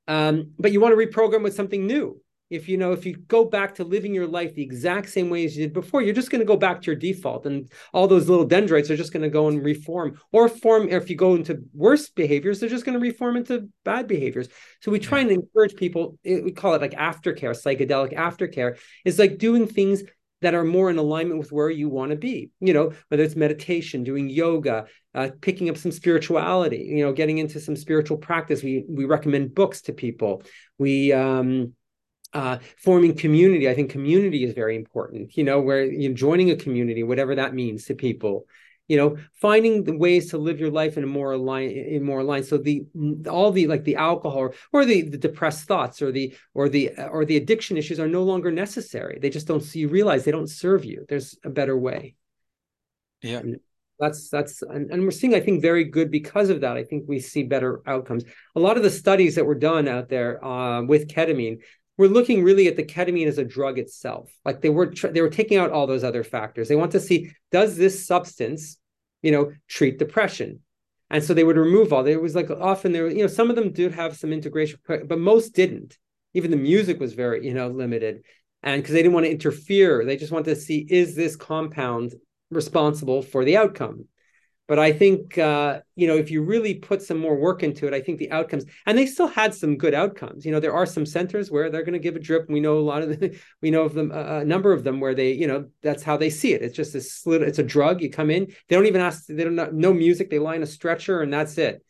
[0.07, 2.19] um, but you want to reprogram with something new
[2.53, 5.45] if you know if you go back to living your life the exact same way
[5.45, 8.07] as you did before you're just going to go back to your default and all
[8.07, 11.35] those little dendrites are just going to go and reform or form if you go
[11.35, 14.47] into worse behaviors they're just going to reform into bad behaviors.
[14.81, 19.37] So we try and encourage people we call it like aftercare psychedelic aftercare is like
[19.37, 20.03] doing things
[20.41, 23.35] that are more in alignment with where you want to be you know whether it's
[23.35, 24.85] meditation doing yoga
[25.15, 28.63] uh, picking up some spirituality you know getting into some spiritual practice.
[28.63, 30.43] We we recommend books to people.
[30.77, 31.73] We um
[32.33, 33.69] uh, forming community.
[33.69, 35.37] I think community is very important.
[35.37, 38.47] You know, where you know, joining a community, whatever that means to people.
[38.89, 42.19] You know, finding the ways to live your life in a more aligned, in more
[42.19, 42.45] aligned.
[42.45, 42.85] So the
[43.29, 47.23] all the like the alcohol or the, the depressed thoughts or the or the or
[47.23, 49.19] the addiction issues are no longer necessary.
[49.21, 51.05] They just don't you realize they don't serve you.
[51.07, 52.15] There's a better way.
[53.21, 53.37] Yeah.
[53.37, 53.59] And
[53.99, 57.05] that's that's and, and we're seeing i think very good because of that i think
[57.07, 58.23] we see better outcomes
[58.55, 61.59] a lot of the studies that were done out there uh, with ketamine
[61.97, 64.31] we're looking really at the ketamine as a drug itself.
[64.45, 66.67] Like they were they were taking out all those other factors.
[66.67, 68.77] They want to see does this substance,
[69.21, 70.61] you know, treat depression.
[71.09, 72.03] And so they would remove all.
[72.03, 75.19] There was like often there, you know, some of them did have some integration, but
[75.19, 75.97] most didn't.
[76.33, 78.23] Even the music was very, you know, limited,
[78.63, 82.15] and because they didn't want to interfere, they just wanted to see is this compound
[82.49, 84.05] responsible for the outcome.
[84.67, 87.93] But I think uh, you know if you really put some more work into it,
[87.93, 90.45] I think the outcomes and they still had some good outcomes.
[90.45, 92.49] You know, there are some centers where they're going to give a drip.
[92.49, 95.13] We know a lot of the, we know of them a number of them where
[95.15, 96.61] they you know that's how they see it.
[96.61, 98.01] It's just a little, it's a drug.
[98.01, 99.25] You come in, they don't even ask.
[99.27, 100.29] They don't no music.
[100.29, 101.83] They lie in a stretcher and that's it,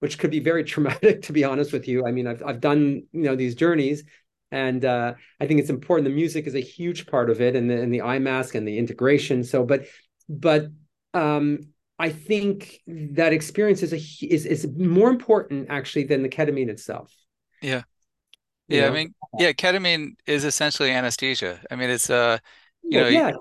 [0.00, 2.06] which could be very traumatic to be honest with you.
[2.06, 4.04] I mean, I've I've done you know these journeys
[4.50, 6.04] and uh, I think it's important.
[6.04, 8.66] The music is a huge part of it, and the and the eye mask and
[8.66, 9.44] the integration.
[9.44, 9.86] So, but
[10.28, 10.68] but
[11.14, 11.60] um,
[11.98, 17.12] I think that experience is a is is more important actually than the ketamine itself.
[17.60, 17.82] Yeah.
[18.68, 18.88] Yeah, you know?
[18.88, 21.60] I mean, yeah, ketamine is essentially anesthesia.
[21.70, 22.38] I mean, it's uh,
[22.82, 23.32] you yeah, know, yeah,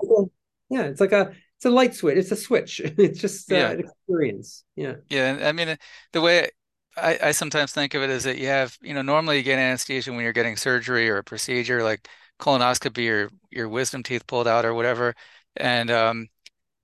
[0.69, 2.17] yeah, it's like a it's a light switch.
[2.17, 2.79] It's a switch.
[2.97, 3.69] It's just uh, yeah.
[3.71, 4.63] an experience.
[4.75, 4.95] Yeah.
[5.09, 5.77] Yeah, I mean,
[6.13, 6.49] the way
[6.95, 9.59] I, I sometimes think of it is that you have, you know, normally you get
[9.59, 12.07] anesthesia when you're getting surgery or a procedure like
[12.39, 15.15] colonoscopy or your wisdom teeth pulled out or whatever,
[15.55, 16.27] and um,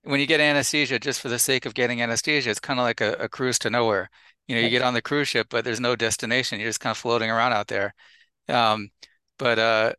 [0.04, 3.00] when you get anesthesia just for the sake of getting anesthesia, it's kind of like
[3.00, 4.10] a, a cruise to nowhere.
[4.46, 6.60] You know, you get on the cruise ship, but there's no destination.
[6.60, 7.94] You're just kind of floating around out there.
[8.48, 8.90] Um,
[9.38, 9.92] but uh,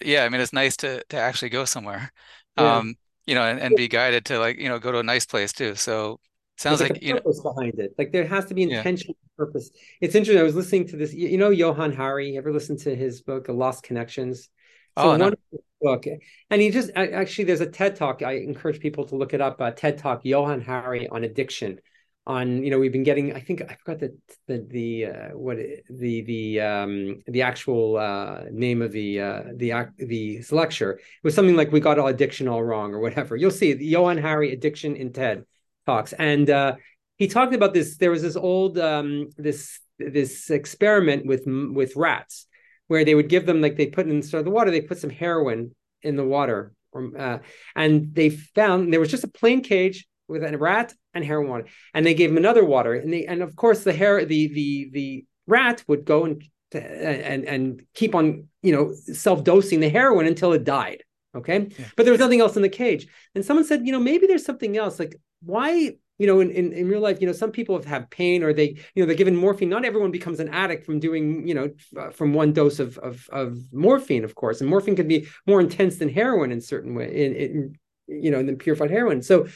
[0.00, 2.12] yeah, I mean, it's nice to to actually go somewhere.
[2.58, 2.78] Yeah.
[2.78, 5.24] Um, you know, and, and be guided to like, you know, go to a nice
[5.24, 5.76] place too.
[5.76, 6.18] So
[6.56, 8.78] sounds the like, you know, purpose behind it, like there has to be yeah.
[8.78, 9.70] intention, purpose.
[10.00, 10.40] It's interesting.
[10.40, 11.14] I was listening to this.
[11.14, 12.36] You, know, Johann Hari.
[12.36, 14.48] Ever listened to his book, Lost Connections?
[14.98, 15.26] So Oh no.
[15.26, 15.34] one
[15.80, 16.04] book,
[16.50, 18.22] and he just actually there's a TED talk.
[18.22, 19.60] I encourage people to look it up.
[19.60, 21.80] Uh, TED talk, Johan Hari on addiction.
[22.26, 23.34] On you know we've been getting.
[23.34, 25.56] I think I forgot the the the uh, what
[25.88, 30.92] the the um the actual uh, name of the uh, the the lecture.
[30.92, 33.34] It was something like we got all addiction all wrong or whatever.
[33.34, 35.44] You'll see Johan Hari addiction in TED
[35.86, 36.76] talks, and uh,
[37.16, 37.96] he talked about this.
[37.96, 42.46] There was this old um this this experiment with with rats
[42.88, 45.10] where they would give them like they put in of the water, they put some
[45.10, 46.72] heroin in the water,
[47.16, 47.38] uh,
[47.76, 51.66] and they found there was just a plain cage with a rat and heroin water,
[51.94, 54.90] and they gave him another water, and they and of course the hair the the
[54.92, 60.26] the rat would go and and and keep on you know self dosing the heroin
[60.26, 61.02] until it died.
[61.34, 61.84] Okay, yeah.
[61.96, 64.44] but there was nothing else in the cage, and someone said, you know, maybe there's
[64.44, 64.98] something else.
[64.98, 68.10] Like, why you know, in, in, in real life, you know, some people have had
[68.10, 69.68] pain or they, you know, they're given morphine.
[69.68, 73.28] Not everyone becomes an addict from doing, you know, uh, from one dose of, of,
[73.30, 74.60] of morphine, of course.
[74.60, 77.78] And morphine can be more intense than heroin in certain way, in, in
[78.08, 79.22] you know, than purified heroin.
[79.22, 79.46] So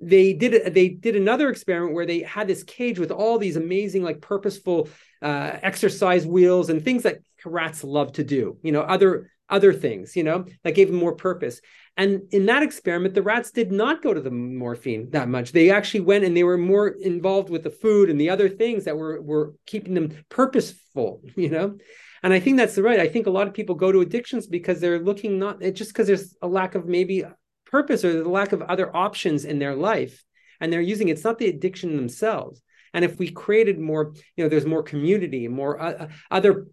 [0.00, 4.04] they did they did another experiment where they had this cage with all these amazing
[4.04, 4.88] like purposeful
[5.20, 8.58] uh, exercise wheels and things that rats love to do.
[8.62, 11.60] You know, other other things, you know, that gave them more purpose.
[11.96, 15.52] And in that experiment, the rats did not go to the morphine that much.
[15.52, 18.84] They actually went and they were more involved with the food and the other things
[18.84, 21.76] that were were keeping them purposeful, you know.
[22.22, 23.00] And I think that's the right.
[23.00, 26.06] I think a lot of people go to addictions because they're looking not just because
[26.06, 27.24] there's a lack of maybe
[27.66, 30.24] purpose or the lack of other options in their life,
[30.60, 32.60] and they're using it's not the addiction themselves.
[32.94, 36.66] And if we created more, you know, there's more community, more uh, other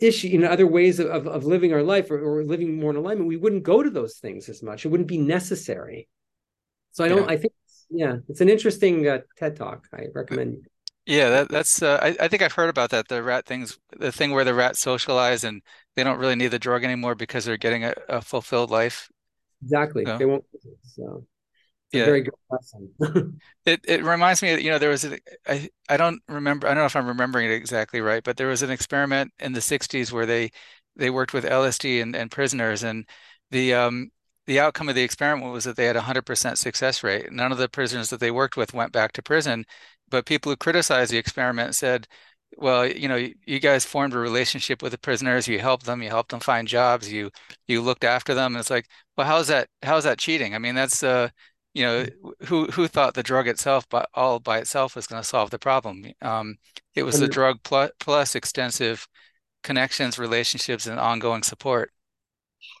[0.00, 2.90] issue, you know, other ways of, of, of living our life or, or, living more
[2.90, 4.84] in alignment, we wouldn't go to those things as much.
[4.84, 6.08] It wouldn't be necessary.
[6.92, 7.32] So I don't, yeah.
[7.32, 7.52] I think,
[7.90, 9.86] yeah, it's an interesting uh, TED talk.
[9.92, 10.66] I recommend.
[11.06, 13.08] Yeah, that, that's, uh, I, I think I've heard about that.
[13.08, 15.62] The rat things, the thing where the rats socialize and
[15.96, 19.10] they don't really need the drug anymore because they're getting a, a fulfilled life.
[19.62, 20.04] Exactly.
[20.04, 20.18] So.
[20.18, 20.44] They won't.
[20.82, 21.26] So
[21.94, 22.04] yeah.
[22.04, 22.92] very good lesson.
[23.66, 26.82] it it reminds me, you know, there was a, I I don't remember, I don't
[26.82, 30.12] know if I'm remembering it exactly right, but there was an experiment in the 60s
[30.12, 30.50] where they
[30.96, 33.08] they worked with LSD and, and prisoners, and
[33.50, 34.10] the um
[34.46, 37.32] the outcome of the experiment was that they had a 100% success rate.
[37.32, 39.64] None of the prisoners that they worked with went back to prison,
[40.10, 42.06] but people who criticized the experiment said,
[42.56, 45.48] well, you know, you guys formed a relationship with the prisoners.
[45.48, 46.02] You helped them.
[46.02, 47.10] You helped them find jobs.
[47.12, 47.30] You
[47.66, 48.54] you looked after them.
[48.54, 49.68] And it's like, well, how's that?
[49.82, 50.54] How's that cheating?
[50.54, 51.30] I mean, that's uh,
[51.74, 52.06] you know,
[52.46, 55.58] who who thought the drug itself, but all by itself, was going to solve the
[55.58, 56.04] problem?
[56.22, 56.56] Um,
[56.94, 59.06] it was the drug plus, plus extensive
[59.62, 61.90] connections, relationships, and ongoing support.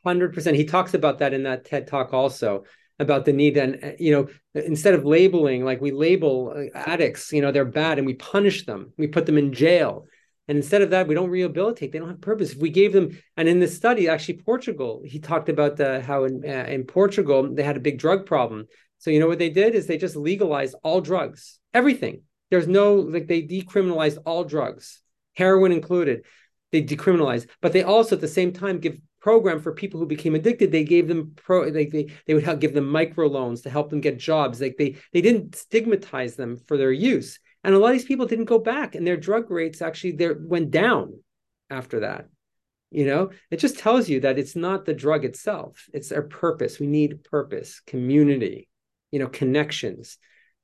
[0.04, 0.56] Hundred percent.
[0.56, 2.64] He talks about that in that TED talk also
[2.98, 4.28] about the need and you know
[4.60, 8.66] instead of labeling like we label uh, addicts you know they're bad and we punish
[8.66, 10.06] them we put them in jail
[10.46, 13.18] and instead of that we don't rehabilitate they don't have purpose if we gave them
[13.36, 17.52] and in this study actually portugal he talked about the, how in, uh, in portugal
[17.52, 18.64] they had a big drug problem
[19.04, 22.22] so you know what they did is they just legalized all drugs, everything.
[22.50, 25.02] There's no like they decriminalized all drugs,
[25.34, 26.24] heroin included.
[26.72, 30.34] They decriminalized, but they also at the same time give program for people who became
[30.34, 30.72] addicted.
[30.72, 33.90] They gave them pro they they, they would help give them micro loans to help
[33.90, 34.58] them get jobs.
[34.58, 37.38] Like they they didn't stigmatize them for their use.
[37.62, 40.38] And a lot of these people didn't go back and their drug rates actually there
[40.40, 41.20] went down
[41.68, 42.28] after that
[42.90, 46.78] you know it just tells you that it's not the drug itself it's our purpose
[46.78, 48.68] we need purpose community
[49.10, 50.18] you know connections.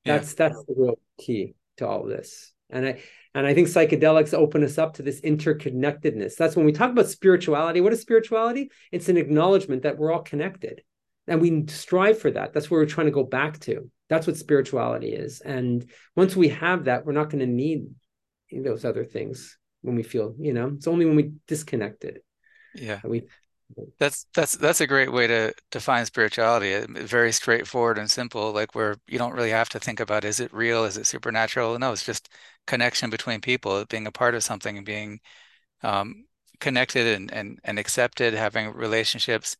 [0.05, 0.35] That's yeah.
[0.37, 2.53] that's the real key to all of this.
[2.69, 3.01] And i
[3.33, 6.35] and i think psychedelics open us up to this interconnectedness.
[6.35, 8.71] That's when we talk about spirituality what is spirituality?
[8.91, 10.83] It's an acknowledgement that we're all connected
[11.27, 12.53] and we strive for that.
[12.53, 13.89] That's where we're trying to go back to.
[14.09, 15.39] That's what spirituality is.
[15.41, 17.87] And once we have that we're not going to need
[18.51, 22.19] those other things when we feel you know it's only when we disconnected
[22.75, 22.99] yeah.
[23.03, 23.23] we
[23.99, 26.85] that's that's that's a great way to define spirituality.
[26.89, 30.53] Very straightforward and simple, like where you don't really have to think about is it
[30.53, 31.77] real, is it supernatural?
[31.79, 32.29] No, it's just
[32.67, 35.19] connection between people, being a part of something and being
[35.83, 36.25] um,
[36.59, 39.57] connected and, and and accepted, having relationships.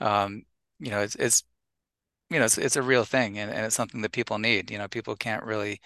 [0.00, 0.44] Um,
[0.80, 1.44] you know, it's it's
[2.30, 4.70] you know it's it's a real thing and, and it's something that people need.
[4.70, 5.80] You know, people can't really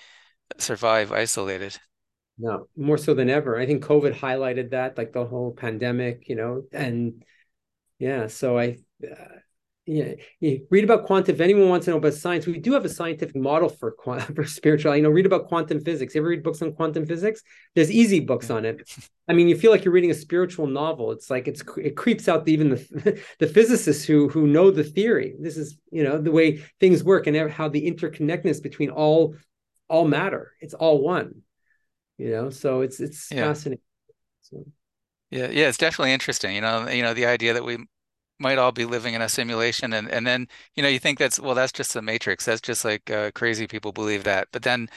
[0.58, 1.78] survive isolated.
[2.36, 3.56] No, more so than ever.
[3.58, 7.24] I think COVID highlighted that, like the whole pandemic, you know, and
[7.98, 9.24] yeah so i uh,
[9.86, 11.34] yeah, you read about quantum.
[11.34, 13.94] If anyone wants to know about science, we do have a scientific model for
[14.34, 15.00] for spirituality.
[15.00, 16.14] You know, read about quantum physics.
[16.14, 17.42] You ever read books on quantum physics?
[17.74, 18.88] There's easy books on it.
[19.28, 21.12] I mean, you feel like you're reading a spiritual novel.
[21.12, 24.84] It's like it's it creeps out the, even the the physicists who who know the
[24.84, 25.34] theory.
[25.38, 29.34] This is you know the way things work and how the interconnectedness between all
[29.88, 30.52] all matter.
[30.62, 31.42] It's all one.
[32.16, 33.48] You know, so it's it's Yeah.
[33.48, 33.82] fascinating.
[34.40, 34.64] So,
[35.34, 36.54] Yeah, yeah, it's definitely interesting.
[36.54, 37.78] You know, you know, the idea that we
[38.38, 41.40] might all be living in a simulation and and then, you know, you think that's
[41.40, 42.44] well, that's just the Matrix.
[42.46, 44.48] That's just like uh, crazy people believe that.
[44.52, 44.88] But then,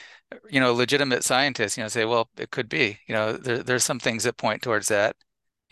[0.49, 2.99] you know, legitimate scientists, you know, say, well, it could be.
[3.07, 5.15] You know, there there's some things that point towards that.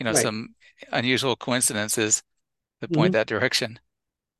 [0.00, 0.14] You know, right.
[0.14, 0.54] some
[0.92, 2.22] unusual coincidences
[2.80, 3.14] that point Mhm.
[3.14, 3.80] that direction.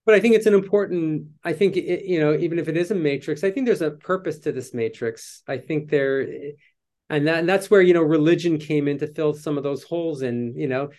[0.05, 1.29] But I think it's an important.
[1.43, 3.91] I think it, you know, even if it is a matrix, I think there's a
[3.91, 5.43] purpose to this matrix.
[5.49, 6.21] I think there,
[7.11, 9.83] and that and that's where you know religion came in to fill some of those
[9.83, 10.91] holes and You know,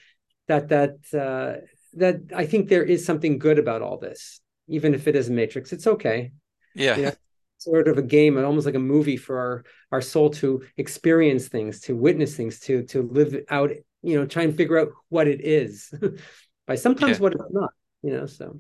[0.48, 1.62] that that uh,
[1.94, 5.34] that I think there is something good about all this, even if it is a
[5.34, 5.74] matrix.
[5.74, 6.32] It's okay.
[6.76, 6.96] Yeah.
[6.98, 7.12] You know,
[7.58, 11.82] sort of a game, almost like a movie for our our soul to experience things,
[11.82, 13.72] to witness things, to to live out.
[14.04, 15.94] You know, try and figure out what it is
[16.68, 17.22] by sometimes Yeah.
[17.22, 17.72] what it's not.
[18.04, 18.58] You know, so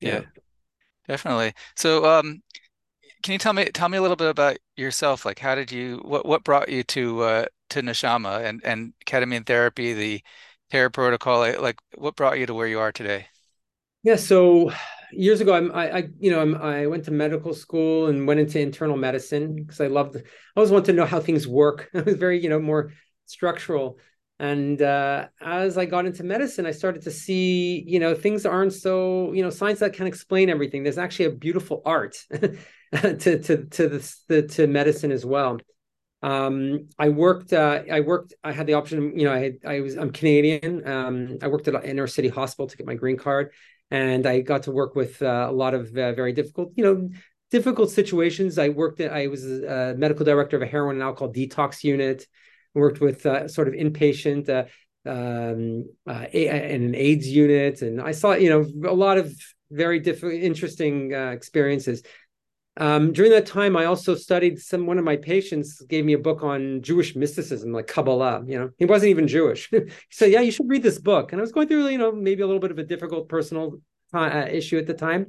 [0.00, 0.20] yeah.
[0.20, 0.24] Yeah.
[1.08, 1.54] Definitely.
[1.76, 2.42] So, um,
[3.24, 5.24] can you tell me tell me a little bit about yourself?
[5.24, 9.46] Like, how did you what what brought you to uh to Nushama and and ketamine
[9.46, 10.22] therapy, the
[10.70, 11.38] KARE protocol?
[11.38, 13.28] Like, like, what brought you to where you are today?
[14.02, 14.70] Yeah, so
[15.12, 18.40] years ago, I'm, I, I, you know, I'm, I went to medical school and went
[18.40, 20.16] into internal medicine because I loved.
[20.16, 20.20] I
[20.56, 21.88] always wanted to know how things work.
[21.94, 22.92] I was very, you know, more
[23.24, 23.98] structural.
[24.40, 28.72] And uh, as I got into medicine, I started to see, you know, things aren't
[28.72, 30.82] so, you know, science that can explain everything.
[30.82, 35.58] There's actually a beautiful art to to to this the, to medicine as well.
[36.22, 37.52] Um, I worked.
[37.52, 38.34] Uh, I worked.
[38.42, 39.16] I had the option.
[39.16, 39.96] You know, I I was.
[39.96, 40.86] I'm Canadian.
[40.88, 43.52] Um, I worked at an inner city hospital to get my green card,
[43.90, 46.72] and I got to work with uh, a lot of uh, very difficult.
[46.76, 47.10] You know,
[47.50, 48.58] difficult situations.
[48.58, 49.00] I worked.
[49.00, 52.26] At, I was a medical director of a heroin and alcohol detox unit.
[52.74, 54.48] Worked with uh, sort of inpatient.
[54.48, 54.64] Uh,
[55.06, 59.34] um, uh, in an AIDS unit, and I saw, you know, a lot of
[59.70, 62.02] very different, interesting uh, experiences.
[62.76, 64.86] Um, during that time, I also studied some.
[64.86, 68.42] One of my patients gave me a book on Jewish mysticism, like Kabbalah.
[68.46, 69.68] You know, he wasn't even Jewish.
[69.70, 72.10] he said, "Yeah, you should read this book." And I was going through, you know,
[72.10, 73.80] maybe a little bit of a difficult personal
[74.12, 75.26] uh, issue at the time,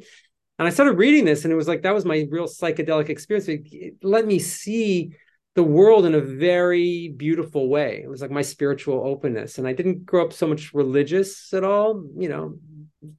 [0.57, 3.47] and I started reading this, and it was like that was my real psychedelic experience.
[3.47, 5.15] It, it let me see
[5.55, 8.01] the world in a very beautiful way.
[8.03, 11.63] It was like my spiritual openness, and I didn't grow up so much religious at
[11.63, 12.03] all.
[12.17, 12.59] You know,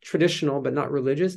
[0.02, 1.36] traditional but not religious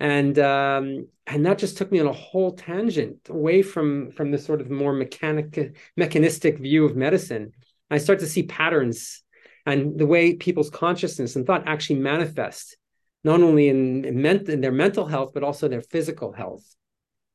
[0.00, 4.38] and um, and that just took me on a whole tangent away from from the
[4.38, 7.52] sort of more mechanic mechanistic view of medicine.
[7.90, 9.22] I start to see patterns
[9.66, 12.76] and the way people's consciousness and thought actually manifest,
[13.22, 16.64] not only in in, in their mental health but also their physical health.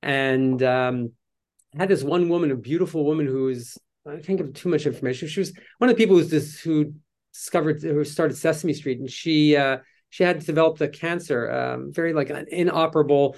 [0.01, 1.13] And um,
[1.78, 5.28] had this one woman, a beautiful woman, who's I can't give too much information.
[5.28, 6.93] She was one of the people who's this who
[7.34, 9.55] discovered who started Sesame Street, and she.
[9.55, 13.36] Uh, she had developed a cancer, um, very like an inoperable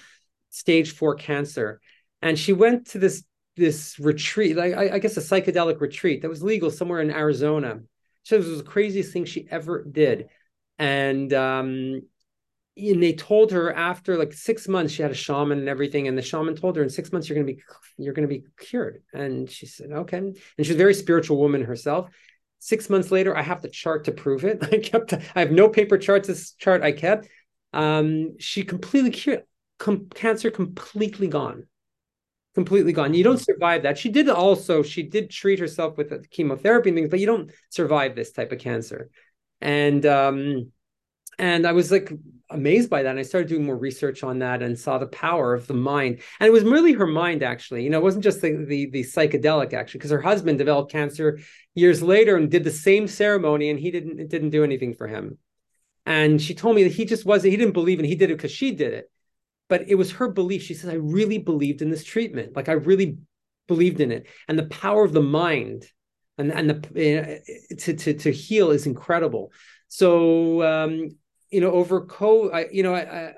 [0.50, 1.82] stage four cancer,
[2.22, 3.24] and she went to this
[3.58, 7.82] this retreat, like I, I guess a psychedelic retreat that was legal somewhere in Arizona.
[8.24, 10.28] So it was the craziest thing she ever did,
[10.80, 12.02] and um,
[12.90, 16.18] and they told her after like six months she had a shaman and everything and
[16.18, 17.62] the shaman told her in six months you're going to be
[17.98, 21.64] you're going to be cured and she said okay and she's a very spiritual woman
[21.64, 22.10] herself
[22.64, 24.64] Six months later, I have the chart to prove it.
[24.72, 26.28] I kept, I have no paper charts.
[26.28, 27.28] This chart I kept.
[27.74, 29.44] Um, she completely cured,
[29.80, 31.66] com- cancer completely gone,
[32.54, 33.16] completely gone.
[33.16, 33.98] You don't survive that.
[33.98, 38.16] She did also, she did treat herself with chemotherapy and things, but you don't survive
[38.16, 39.10] this type of cancer.
[39.60, 40.72] And um,
[41.40, 42.12] and I was like
[42.50, 43.10] amazed by that.
[43.10, 46.22] And I started doing more research on that and saw the power of the mind.
[46.40, 47.84] And it was really her mind, actually.
[47.84, 51.40] You know, it wasn't just the the, the psychedelic, actually, because her husband developed cancer
[51.76, 55.08] years later and did the same ceremony, and he didn't it didn't do anything for
[55.08, 55.38] him.
[56.06, 58.06] And she told me that he just wasn't, he didn't believe it.
[58.06, 59.10] He did it because she did it.
[59.70, 60.64] But it was her belief.
[60.64, 62.56] She says, I really believed in this treatment.
[62.56, 63.20] Like I really
[63.68, 64.28] believed in it.
[64.48, 65.86] And the power of the mind
[66.38, 67.42] and, and the
[67.78, 69.52] to, to, to heal is incredible.
[69.88, 71.10] So um,
[71.52, 73.34] you know, over co, I, you know, I, I,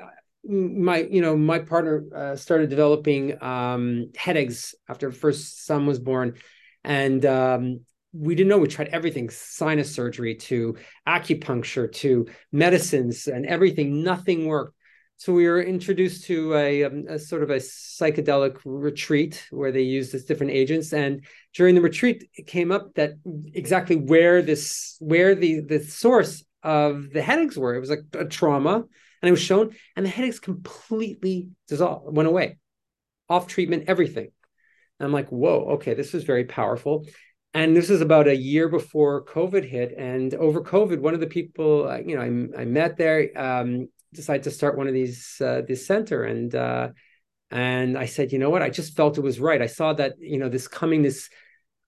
[0.47, 6.36] my, you know, my partner uh, started developing um, headaches after first son was born,
[6.84, 7.82] and um,
[8.14, 8.59] we didn't know.
[8.59, 14.03] We tried everything: sinus surgery to acupuncture to medicines and everything.
[14.03, 14.76] Nothing worked.
[15.18, 19.84] So we were introduced to a, um, a, sort of a psychedelic retreat where they
[19.84, 20.91] used these different agents.
[20.91, 23.14] And during the retreat, it came up that
[23.53, 27.76] exactly where this, where the the source of the headaches were.
[27.76, 28.84] It was like a trauma,
[29.24, 32.57] And it was shown, and the headaches completely dissolved, went away,
[33.30, 34.32] off treatment, everything.
[34.99, 37.07] And I'm like, whoa, okay, this is very powerful.
[37.53, 39.93] And this is about a year before COVID hit.
[39.97, 43.88] And over COVID, one of the people, uh, you know, I, I met there, um,
[44.14, 46.26] decided to start one of these, uh, this center.
[46.26, 46.89] And, uh,
[47.49, 48.61] and I said, you know what?
[48.61, 49.61] I just felt it was right.
[49.61, 51.30] I saw that, you know, this coming, this,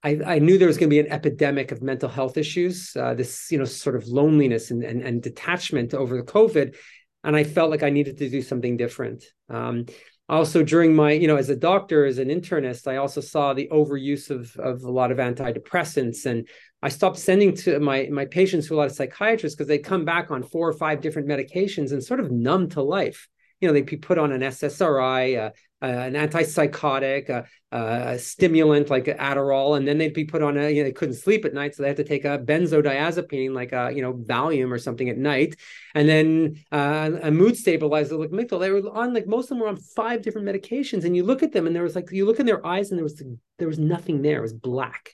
[0.06, 3.16] I, I knew there was going to be an epidemic of mental health issues, uh,
[3.16, 6.76] this, you know, sort of loneliness and, and, and detachment over the COVID.
[7.24, 9.26] And I felt like I needed to do something different.
[9.49, 9.88] Um,
[10.28, 13.70] also during my you know as a doctor as an internist i also saw the
[13.72, 16.47] overuse of of a lot of antidepressants and
[16.82, 20.03] i stopped sending to my my patients to a lot of psychiatrists because they come
[20.03, 23.28] back on four or five different medications and sort of numb to life
[23.62, 25.49] you know they'd be put on an ssri uh, uh,
[25.86, 30.67] Uh, an antipsychotic, a, a, stimulant like Adderall, and then they'd be put on a,
[30.67, 33.71] you know, they couldn't sleep at night, so they had to take a benzodiazepine like
[33.71, 35.55] a, you know, Valium or something at night,
[35.93, 38.59] and then uh, a mood stabilizer like Mictal.
[38.59, 41.43] They were on like most of them were on five different medications, and you look
[41.43, 43.21] at them, and there was like you look in their eyes, and there was
[43.59, 44.39] there was nothing there.
[44.39, 45.11] It was black,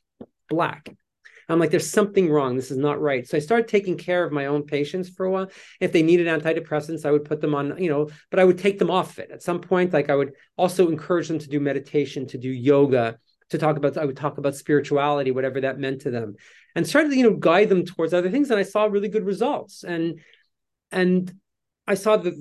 [0.48, 0.96] black.
[1.52, 2.56] I'm like, there's something wrong.
[2.56, 3.28] This is not right.
[3.28, 5.52] So I started taking care of my own patients for a while.
[5.80, 8.80] If they needed antidepressants, I would put them on, you know, but I would take
[8.80, 9.32] them off it.
[9.32, 13.18] At some point, like I would also encourage them to do meditation, to do yoga,
[13.50, 16.36] to talk about, I would talk about spirituality, whatever that meant to them,
[16.76, 18.50] and started, you know, guide them towards other things.
[18.50, 19.84] And I saw really good results.
[19.84, 20.22] And
[20.92, 21.34] and
[21.88, 22.34] I saw the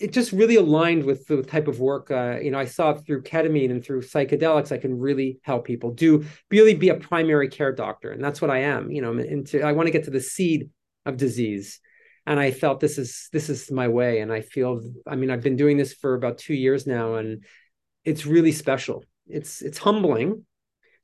[0.00, 3.22] it just really aligned with the type of work uh, you know I saw through
[3.22, 4.72] ketamine and through psychedelics.
[4.72, 8.50] I can really help people do really be a primary care doctor, and that's what
[8.50, 8.90] I am.
[8.90, 10.70] You know, into I want to get to the seed
[11.04, 11.80] of disease,
[12.26, 15.42] and I felt this is this is my way, and I feel I mean I've
[15.42, 17.44] been doing this for about two years now, and
[18.04, 19.04] it's really special.
[19.26, 20.46] It's it's humbling.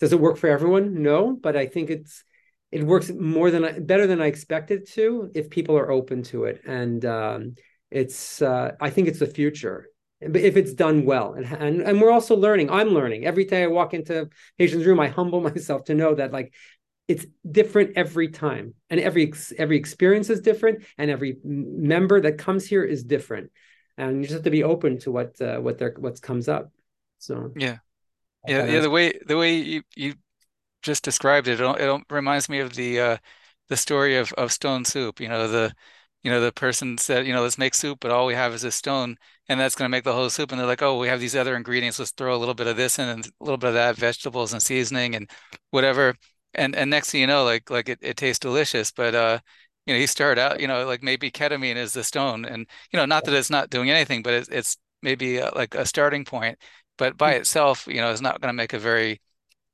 [0.00, 1.02] Does it work for everyone?
[1.02, 2.24] No, but I think it's
[2.72, 6.44] it works more than I, better than I expected to if people are open to
[6.44, 7.04] it and.
[7.04, 7.54] Um,
[7.90, 9.88] it's uh, I think it's the future
[10.20, 11.34] but if it's done well.
[11.34, 12.70] And, and and we're also learning.
[12.70, 13.64] I'm learning every day.
[13.64, 14.28] I walk into
[14.58, 15.00] patient's room.
[15.00, 16.54] I humble myself to know that like
[17.08, 22.66] it's different every time, and every every experience is different, and every member that comes
[22.66, 23.50] here is different.
[23.98, 26.72] And you just have to be open to what uh, what there what comes up.
[27.18, 27.78] So yeah,
[28.46, 28.80] yeah, yeah.
[28.80, 30.14] The way the way you you
[30.82, 33.16] just described it, it, it reminds me of the uh,
[33.68, 35.20] the story of of Stone Soup.
[35.20, 35.74] You know the
[36.26, 38.64] you know, the person said, you know, let's make soup, but all we have is
[38.64, 39.16] a stone,
[39.48, 40.50] and that's going to make the whole soup.
[40.50, 42.00] And they're like, oh, we have these other ingredients.
[42.00, 44.52] Let's throw a little bit of this in and a little bit of that, vegetables
[44.52, 45.30] and seasoning and
[45.70, 46.16] whatever.
[46.52, 48.90] And and next thing you know, like like it, it tastes delicious.
[48.90, 49.38] But uh,
[49.86, 52.96] you know, he started out, you know, like maybe ketamine is the stone, and you
[52.96, 55.86] know, not that it's not doing anything, but it's it's maybe a, uh, like a
[55.86, 56.58] starting point.
[56.98, 57.38] But by mm.
[57.38, 59.20] itself, you know, is not going to make a very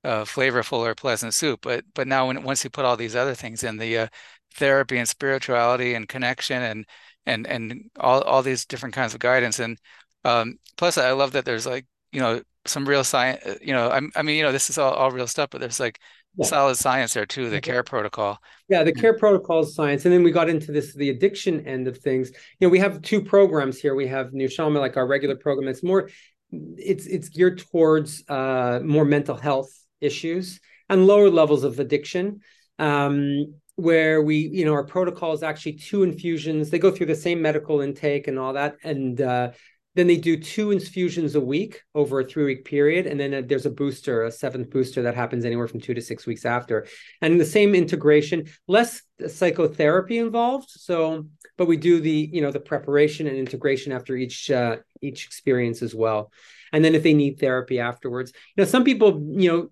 [0.05, 1.61] uh, flavorful or pleasant soup.
[1.63, 4.09] But but now when once you put all these other things in, the uh,
[4.53, 6.87] therapy and spirituality and connection and
[7.27, 9.59] and and all all these different kinds of guidance.
[9.59, 9.79] And
[10.25, 13.89] um, plus I love that there's like you know some real science uh, you know
[13.89, 15.99] I, I mean you know this is all, all real stuff but there's like
[16.37, 16.47] yeah.
[16.47, 18.39] solid science there too the KARE protocol.
[18.69, 20.05] Yeah the KARE protocol is science.
[20.05, 22.31] And then we got into this the addiction end of things.
[22.61, 23.95] You know we have two programs here.
[23.95, 25.69] We have Nushama, like our regular program.
[25.69, 26.09] It's more
[26.53, 32.41] it's it's geared towards uh more mental health issues and lower levels of addiction.
[32.79, 36.71] Um where we, you know, our protocol is actually two infusions.
[36.71, 39.53] They go through the same medical intake and all that, and uh,
[39.95, 43.43] then they do two infusions a week over a three week period, and then uh,
[43.45, 46.87] there's a booster, a seventh booster that happens anywhere from two to six weeks after,
[47.21, 50.69] and the same integration, less psychotherapy involved.
[50.71, 51.27] So,
[51.59, 55.83] but we do the, you know, the preparation and integration after each uh, each experience
[55.83, 56.31] as well,
[56.73, 59.69] and then if they need therapy afterwards, you know, some people, you know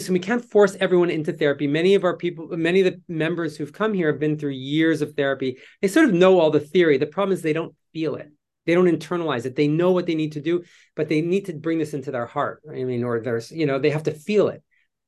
[0.00, 1.66] so we can't force everyone into therapy.
[1.66, 5.00] Many of our people, many of the members who've come here have been through years
[5.00, 5.58] of therapy.
[5.80, 6.98] They sort of know all the theory.
[6.98, 8.30] The problem is they don't feel it.
[8.66, 9.54] They don't internalize it.
[9.54, 10.64] They know what they need to do,
[10.96, 12.62] but they need to bring this into their heart.
[12.68, 14.62] I mean, or there's, you know, they have to feel it.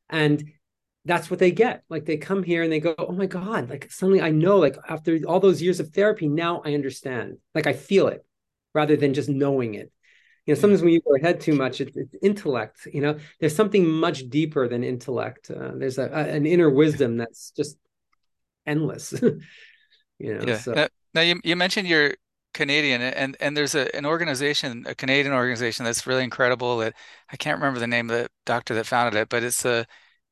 [0.08, 0.52] And
[1.04, 1.82] that's what they get.
[1.88, 4.76] Like they come here and they go, oh my God, like suddenly I know, like
[4.88, 7.38] after all those years of therapy, now I understand.
[7.54, 8.24] Like I feel it
[8.74, 9.90] rather than just knowing it
[10.48, 13.54] you know sometimes when you go ahead too much it's, it's intellect you know there's
[13.54, 17.76] something much deeper than intellect uh, there's a, a, an inner wisdom that's just
[18.66, 19.12] endless
[20.18, 20.72] you know yeah so.
[20.72, 22.14] now, now you, you mentioned you're
[22.54, 26.94] canadian and and there's a, an organization a canadian organization that's really incredible that
[27.30, 29.86] i can't remember the name of the doctor that founded it but it's a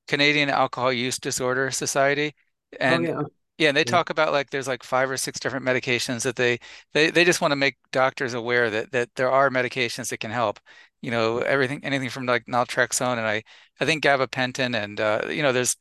[0.09, 2.35] canadian alcohol use disorder society
[2.73, 3.23] oh, and oh, yeah.
[3.59, 6.59] Yeah, and they talk about like there's like five or six different medications that they
[6.93, 10.31] they they just want to make doctors aware that that there are medications that can
[10.31, 10.61] help.
[11.01, 13.43] You know, everything anything from like naltrexone and I
[13.81, 15.77] I think gabapentin and uh, you know there's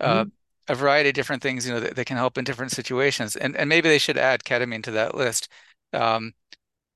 [0.00, 0.28] uh, mm-hmm.
[0.72, 3.36] a variety of different things you know that, that, can help in different situations.
[3.36, 5.48] And and maybe they should add ketamine to that list.
[5.94, 6.34] Um,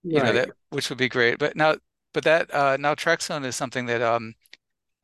[0.02, 1.38] you know that which would be great.
[1.38, 1.76] But now,
[2.12, 4.34] but that uh, naltrexone is something that um,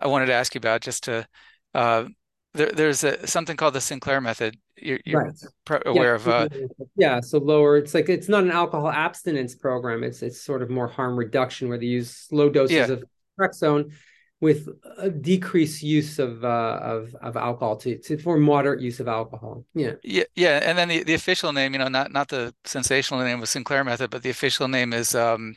[0.00, 0.82] I wanted to ask you about.
[0.82, 1.26] Just to
[1.74, 2.08] uh,
[2.54, 4.56] there, there's a, something called the Sinclair method.
[4.76, 5.34] You're, you're Right.
[5.70, 5.78] Yeah.
[5.86, 6.48] aware of uh,
[6.96, 7.20] Yeah.
[7.20, 10.04] So lower, it's like it's not an alcohol abstinence program.
[10.04, 13.04] It's it's sort of more harm reduction where they use low doses yeah of
[13.40, 13.92] naltrexone
[14.40, 19.08] with a decreased use of uh, of of alcohol to, to for moderate use of
[19.08, 19.64] alcohol.
[19.74, 19.94] Yeah.
[20.02, 20.60] yeah yeah.
[20.62, 23.84] And then the, the official name, you know, not not the sensational name of Sinclair
[23.84, 25.56] method, but the official name is um,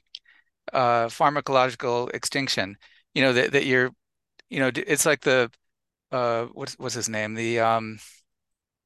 [0.74, 2.78] uh, pharmacological extinction.
[3.14, 3.92] You know that that you're,
[4.50, 5.52] you know, it's like the
[6.12, 7.34] uh, what's what's his name?
[7.36, 8.00] The um,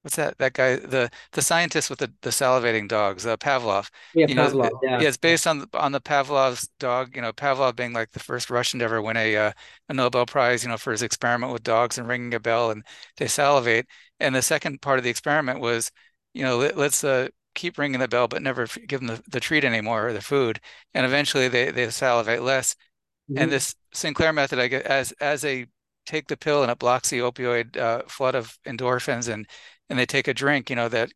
[0.04, 4.28] what's that that guy the the scientist with the, the salivating dogs uh, Pavlov Yeah.
[4.28, 4.70] you know it- Pavlov.
[4.84, 5.00] Yeah.
[5.00, 8.50] yeah it's based on on the Pavlov's dog you know Pavlov being like the first
[8.50, 9.52] Russian to ever win a uh,
[9.90, 12.84] a Nobel Prize you know for his experiment with dogs and ringing a bell and
[13.18, 13.88] they salivate
[14.20, 15.92] and the second part of the experiment was
[16.34, 19.40] you know let, let's uh, keep ringing the bell but never give them the, the
[19.40, 20.60] treat anymore or the food
[20.94, 22.76] and eventually they they salivate less
[23.36, 23.52] and Mhm.
[23.52, 25.68] this Sinclair method, I get as as a
[26.06, 29.48] take the pill and it blocks the opioid uh, flood of endorphins, and
[29.90, 31.12] and they take a drink, you know, that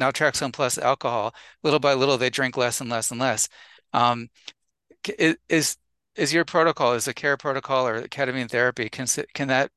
[0.00, 3.48] naltrexone plus alcohol, little by little, they drink less and less and less.
[3.92, 4.28] Um,
[5.48, 5.76] is
[6.16, 9.70] is your protocol, is the KARE protocol or ketamine therapy, can can that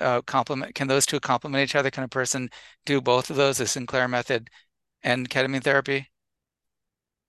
[0.00, 0.74] uh, complement?
[0.74, 1.90] Can those two complement each other?
[1.90, 2.50] Can a person
[2.86, 4.50] do both of those, the Sinclair method
[5.02, 6.10] and ketamine therapy?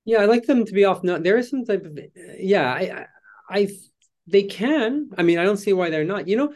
[0.05, 1.03] Yeah, I like them to be off.
[1.03, 1.97] No, there is some type of
[2.37, 2.73] yeah.
[2.73, 3.05] I,
[3.49, 3.67] I, I,
[4.27, 5.11] they can.
[5.17, 6.27] I mean, I don't see why they're not.
[6.27, 6.53] You know,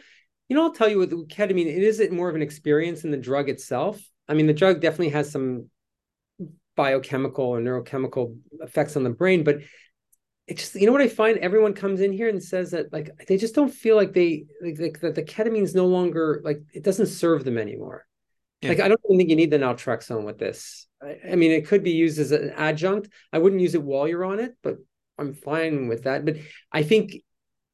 [0.48, 0.64] you know.
[0.64, 3.48] I'll tell you with ketamine, it is it more of an experience in the drug
[3.48, 4.00] itself.
[4.28, 5.70] I mean, the drug definitely has some
[6.76, 9.58] biochemical or neurochemical effects on the brain, but
[10.46, 11.38] it's just you know what I find.
[11.38, 14.78] Everyone comes in here and says that like they just don't feel like they like,
[14.78, 18.06] like that the ketamine is no longer like it doesn't serve them anymore.
[18.62, 20.86] Yeah, Like I don't think you need the naltrexone with this.
[21.02, 23.08] I, I mean, it could be used as an adjunct.
[23.32, 24.78] I wouldn't use it while you're on it, but
[25.18, 26.24] I'm fine with that.
[26.24, 26.36] But
[26.72, 27.16] I think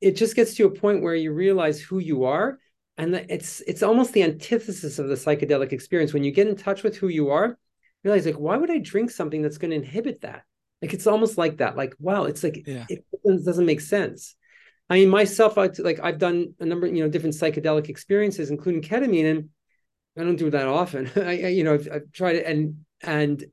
[0.01, 2.59] it just gets to a point where you realize who you are,
[2.97, 6.13] and it's it's almost the antithesis of the psychedelic experience.
[6.13, 7.57] When you get in touch with who you are, you
[8.05, 10.45] realize like, why would I drink something that's going to inhibit that?
[10.81, 11.77] Like it's almost like that.
[11.77, 13.05] Like wow, it's like yeah, it
[13.45, 14.37] doesn't make sense.
[14.91, 18.83] I mean, myself, I like I've done a number, you know, different psychedelic experiences, including
[18.83, 19.49] ketamine, and
[20.17, 21.11] I don't do that often.
[21.17, 23.45] I, I you know, I've, I've, tried it, and and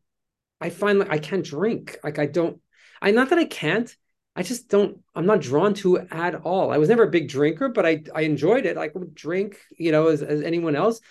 [0.60, 1.98] I find like I can't drink.
[2.04, 2.62] Like I don't.
[3.02, 3.96] I not that I can't.
[4.36, 5.00] I just don't.
[5.14, 6.72] I'm not drawn to it at all.
[6.72, 8.78] I was never a big drinker, but I I enjoyed it.
[8.78, 11.02] I would drink, you know, as, as anyone else.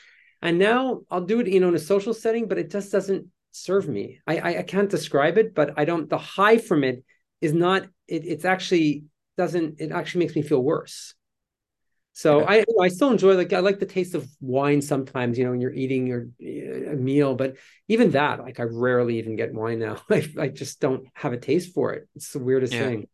[0.43, 3.27] And now I'll do it, you know, in a social setting, but it just doesn't
[3.53, 4.21] serve me.
[4.27, 6.09] I I, I can't describe it, but I don't.
[6.09, 7.05] The high from it
[7.41, 7.83] is not.
[8.09, 9.05] It, it's actually
[9.37, 9.81] doesn't.
[9.81, 11.15] It actually makes me feel worse.
[12.15, 15.45] So yeah, I I still enjoy like I like the taste of wine sometimes, you
[15.45, 16.29] know, when you're eating your
[16.93, 17.57] a meal, but
[17.89, 20.01] even that, like I rarely even get wine now.
[20.11, 22.09] I I just don't have a taste for it.
[22.17, 23.09] It's the weirdest yeah, thing.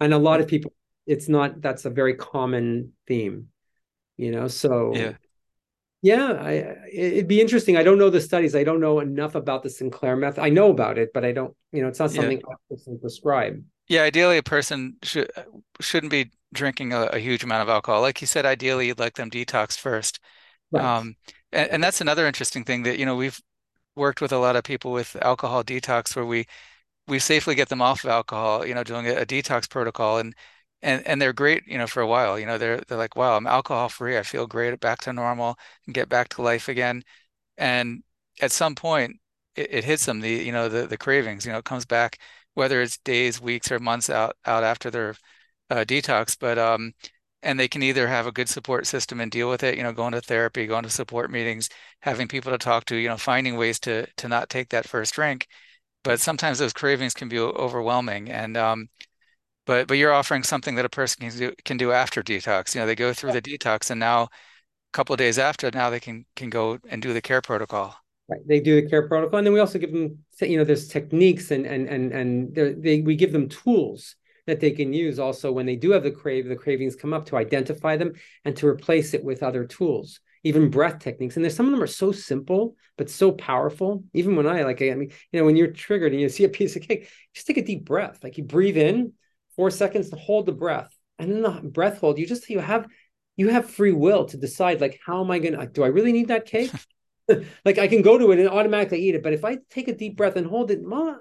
[0.00, 0.72] And a lot of people,
[1.06, 3.48] it's not that's a very common theme,
[4.16, 4.48] you know.
[4.48, 4.94] So
[6.02, 7.76] yeah, I it'd be interesting.
[7.76, 8.56] I don't know the studies.
[8.56, 10.42] I don't know enough about the Sinclair method.
[10.42, 12.20] I know about it, but I don't, you know, it's not yeah.
[12.20, 13.62] something I personally prescribe.
[13.86, 15.30] Yeah, ideally a person should
[15.80, 18.00] shouldn't be drinking a, a huge amount of alcohol.
[18.00, 20.18] Like you said, ideally you'd like them detoxed first.
[20.72, 20.90] Right.
[20.98, 21.16] Um,
[21.52, 23.40] and, and that's another interesting thing that, you know, we've
[23.96, 26.46] worked with a lot of people with alcohol detox where we
[27.08, 30.34] we safely get them off of alcohol, you know, doing a, a detox protocol and
[30.82, 32.38] and and they're great, you know, for a while.
[32.38, 34.18] You know, they're they're like, wow, I'm alcohol free.
[34.18, 35.56] I feel great, back to normal
[35.86, 37.02] and get back to life again.
[37.58, 38.02] And
[38.40, 39.16] at some point
[39.56, 42.18] it, it hits them, the, you know, the the cravings, you know, it comes back,
[42.54, 45.16] whether it's days, weeks, or months out out after their
[45.70, 46.36] uh, detox.
[46.38, 46.92] But um,
[47.42, 49.92] and they can either have a good support system and deal with it, you know,
[49.92, 51.68] going to therapy, going to support meetings,
[52.00, 55.14] having people to talk to, you know, finding ways to to not take that first
[55.14, 55.46] drink.
[56.04, 58.30] But sometimes those cravings can be overwhelming.
[58.30, 58.88] And um,
[59.66, 62.74] but but you're offering something that a person can do can do after detox.
[62.74, 64.28] You know, they go through the detox and now a
[64.92, 67.96] couple of days after, now they can can go and do the KARE protocol.
[68.28, 68.40] Right.
[68.46, 71.50] They do the KARE protocol, and then we also give them, you know, there's techniques
[71.50, 74.16] and and and and they we give them tools
[74.46, 77.26] that they can use also when they do have the crave, the cravings come up
[77.26, 78.12] to identify them
[78.44, 81.36] and to replace it with other tools, even breath techniques.
[81.36, 84.04] And there's some of them are so simple but so powerful.
[84.12, 86.48] Even when I like, I mean, you know, when you're triggered and you see a
[86.48, 88.22] piece of cake, just take a deep breath.
[88.22, 89.12] Like you breathe in
[89.56, 92.18] four seconds to hold the breath, and then the breath hold.
[92.18, 92.88] You just you have
[93.36, 96.28] you have free will to decide like how am I gonna do I really need
[96.28, 96.72] that cake?
[97.64, 99.22] like I can go to it and automatically eat it.
[99.22, 101.20] But if I take a deep breath and hold it, well,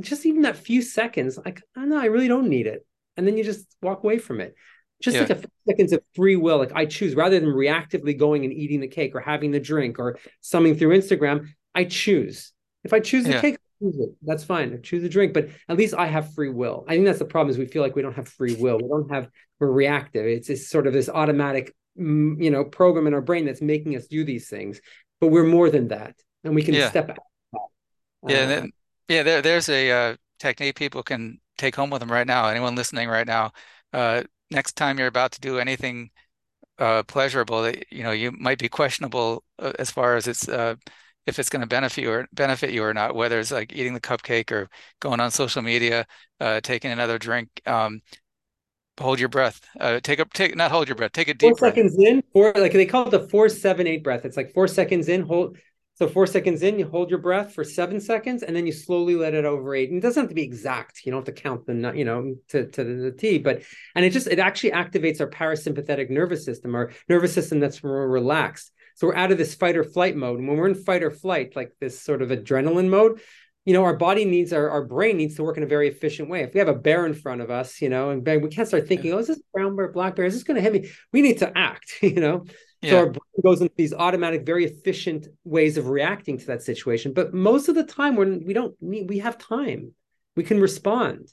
[0.00, 2.86] just even that few seconds, like, oh, no, I really don't need it.
[3.16, 4.54] And then you just walk away from it.
[5.00, 8.18] Just Yeah, like a few seconds of free will, like I choose rather than reactively
[8.18, 12.52] going and eating the cake or having the drink or summing through Instagram, I choose.
[12.82, 14.10] If I choose the yeah, cake, choose it.
[14.22, 14.74] That's fine.
[14.74, 16.84] I choose a drink, but at least I have free will.
[16.88, 18.78] I think that's the problem is we feel like we don't have free will.
[18.78, 19.28] We don't have
[19.60, 20.26] we're reactive.
[20.26, 23.94] It's this sort of this automatic, mm, you know, program in our brain that's making
[23.96, 24.80] us do these things.
[25.20, 26.14] But we're more than that,
[26.44, 26.80] and we can Yeah.
[26.80, 27.18] step out.
[28.26, 28.42] Yeah.
[28.42, 28.72] And Uh, then,
[29.08, 32.48] yeah, there, there's a uh, technique people can take home with them right now.
[32.48, 33.52] Anyone listening right now,
[33.92, 36.10] uh, next time you're about to do anything
[36.78, 40.74] uh, pleasurable that you know you might be questionable uh, as far as it's uh,
[41.26, 43.94] if it's going to benefit you or benefit you or not, whether it's like eating
[43.94, 44.68] the cupcake or
[45.00, 46.06] going on social media,
[46.40, 47.48] uh, taking another drink.
[47.66, 48.00] Um,
[48.98, 49.60] hold your breath.
[49.78, 51.12] Uh, take a take not hold your breath.
[51.12, 51.74] Take a four deep breath.
[51.74, 54.24] seconds in, four like they call it the four seven eight breath.
[54.24, 55.58] It's like four seconds in, hold.
[55.98, 59.16] So four seconds in, you hold your breath for seven seconds, and then you slowly
[59.16, 59.88] let it over eight.
[59.88, 61.04] And it doesn't have to be exact.
[61.04, 63.62] You don't have to count the you know to to the T, but
[63.96, 68.08] and it just it actually activates our parasympathetic nervous system, our nervous system that's more
[68.08, 68.70] relaxed.
[68.94, 70.38] So we're out of this fight or flight mode.
[70.38, 73.20] And when we're in fight or flight, like this sort of adrenaline mode,
[73.64, 76.28] you know, our body needs our, our brain needs to work in a very efficient
[76.28, 76.42] way.
[76.42, 78.86] If we have a bear in front of us, you know, and we can't start
[78.86, 80.26] thinking, oh, is this brown bear, black bear?
[80.26, 80.90] Is this going to hit me?
[81.12, 82.44] We need to act, you know.
[82.84, 87.12] So our brain goes into these automatic, very efficient ways of reacting to that situation.
[87.12, 89.94] But most of the time, when we don't need, we have time,
[90.36, 91.32] we can respond.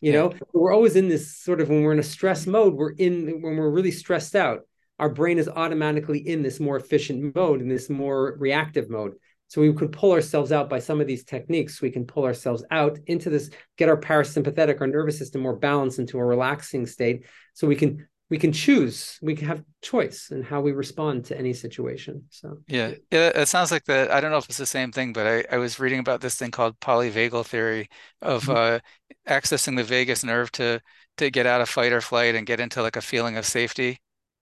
[0.00, 0.18] You Yeah.
[0.18, 2.74] know, we're always in this sort of when we're in a stress mode.
[2.74, 4.60] We're in when we're really stressed out.
[4.98, 9.14] Our brain is automatically in this more efficient mode, in this more reactive mode.
[9.48, 11.80] So we could pull ourselves out by some of these techniques.
[11.80, 15.98] We can pull ourselves out into this, get our parasympathetic, our nervous system more balanced
[15.98, 17.24] into a relaxing state.
[17.54, 21.38] So we can we can choose, we can have choice in how we respond to
[21.38, 22.24] any situation.
[22.30, 25.12] So Yeah, yeah, it sounds like the, I don't know if it's the same thing,
[25.14, 27.88] but I, I was reading about this thing called polyvagal theory
[28.20, 28.50] of Mhm.
[28.50, 28.80] uh,
[29.26, 30.80] accessing the vagus nerve to
[31.16, 33.98] to get out of fight or flight and get into like a feeling of safety.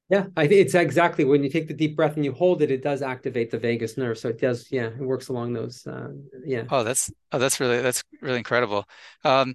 [0.09, 2.71] yeah, I think it's exactly when you take the deep breath and you hold it,
[2.71, 4.19] it does activate the vagus nerve.
[4.19, 5.85] So it does, yeah, it works along those.
[5.87, 6.11] Uh,
[6.45, 6.65] yeah.
[6.69, 8.87] Oh, that's oh, that's really that's really incredible.
[9.25, 9.55] Um,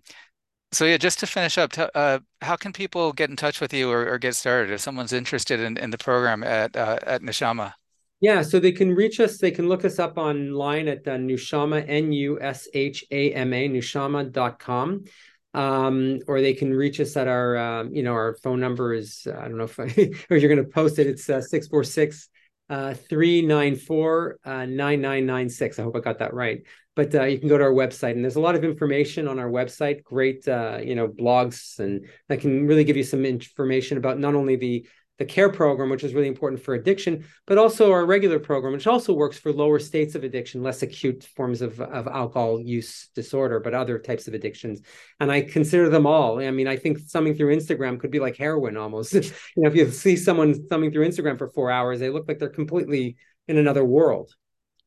[0.71, 3.89] so yeah, just to finish up, uh, how can people get in touch with you
[3.91, 7.73] or, or get started if someone's interested in, in the program at uh, at Nushama?
[8.21, 9.39] Yeah, so they can reach us.
[9.39, 13.51] They can look us up online at uh, Nushama, N U S H A M
[13.51, 15.05] A, nushama.com.
[15.53, 19.27] Um, or they can reach us at our, um, you know, our phone number is,
[19.27, 19.83] uh, I don't know if, I,
[20.29, 22.29] or you're going to post it, it's uh, 646
[22.69, 25.77] uh, 394 uh, 9996.
[25.77, 26.63] I hope I got that right.
[26.95, 29.39] But uh, you can go to our website, and there's a lot of information on
[29.39, 30.03] our website.
[30.03, 34.35] Great, uh, you know, blogs, and that can really give you some information about not
[34.35, 34.85] only the
[35.21, 38.87] the KARE program, which is really important for addiction, but also our regular program, which
[38.87, 43.59] also works for lower states of addiction, less acute forms of, of alcohol use disorder,
[43.59, 44.81] but other types of addictions.
[45.19, 46.39] And I consider them all.
[46.39, 49.13] I mean, I think thumbing through Instagram could be like heroin almost.
[49.13, 49.21] you
[49.57, 52.49] know, if you see someone thumbing through Instagram for four hours, they look like they're
[52.49, 53.15] completely
[53.47, 54.33] in another world.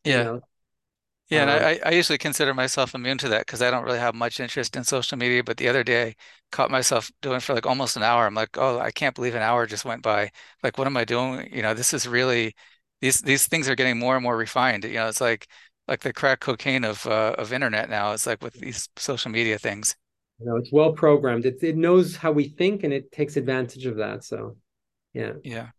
[0.03, 0.23] You Yeah.
[0.25, 0.41] know,
[1.31, 3.99] Yeah, and um, I, I usually consider myself immune to that because I don't really
[3.99, 5.43] have much interest in social media.
[5.43, 6.15] But the other day, I
[6.53, 8.27] caught myself doing for like almost an hour.
[8.27, 10.31] I'm like, oh, I can't believe an hour just went by.
[10.63, 11.53] Like, what am I doing?
[11.53, 12.55] You know, this is really
[13.01, 14.85] these these things are getting more and more refined.
[14.85, 15.49] You know, it's like
[15.89, 18.13] like the crack cocaine of uh, of internet now.
[18.13, 19.97] It's like with these social media things.
[20.39, 21.47] you know, it's well programmed.
[21.47, 24.25] It it knows how we think and it takes advantage of that.
[24.25, 24.57] So
[25.13, 25.35] yeah.
[25.43, 25.71] Yeah.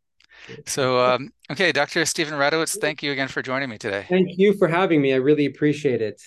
[0.65, 2.05] So, um, okay, Dr.
[2.05, 4.07] Steven Radowitz, thank you again for joining me today.
[4.09, 5.13] Thank you for having me.
[5.13, 6.21] I really appreciate it.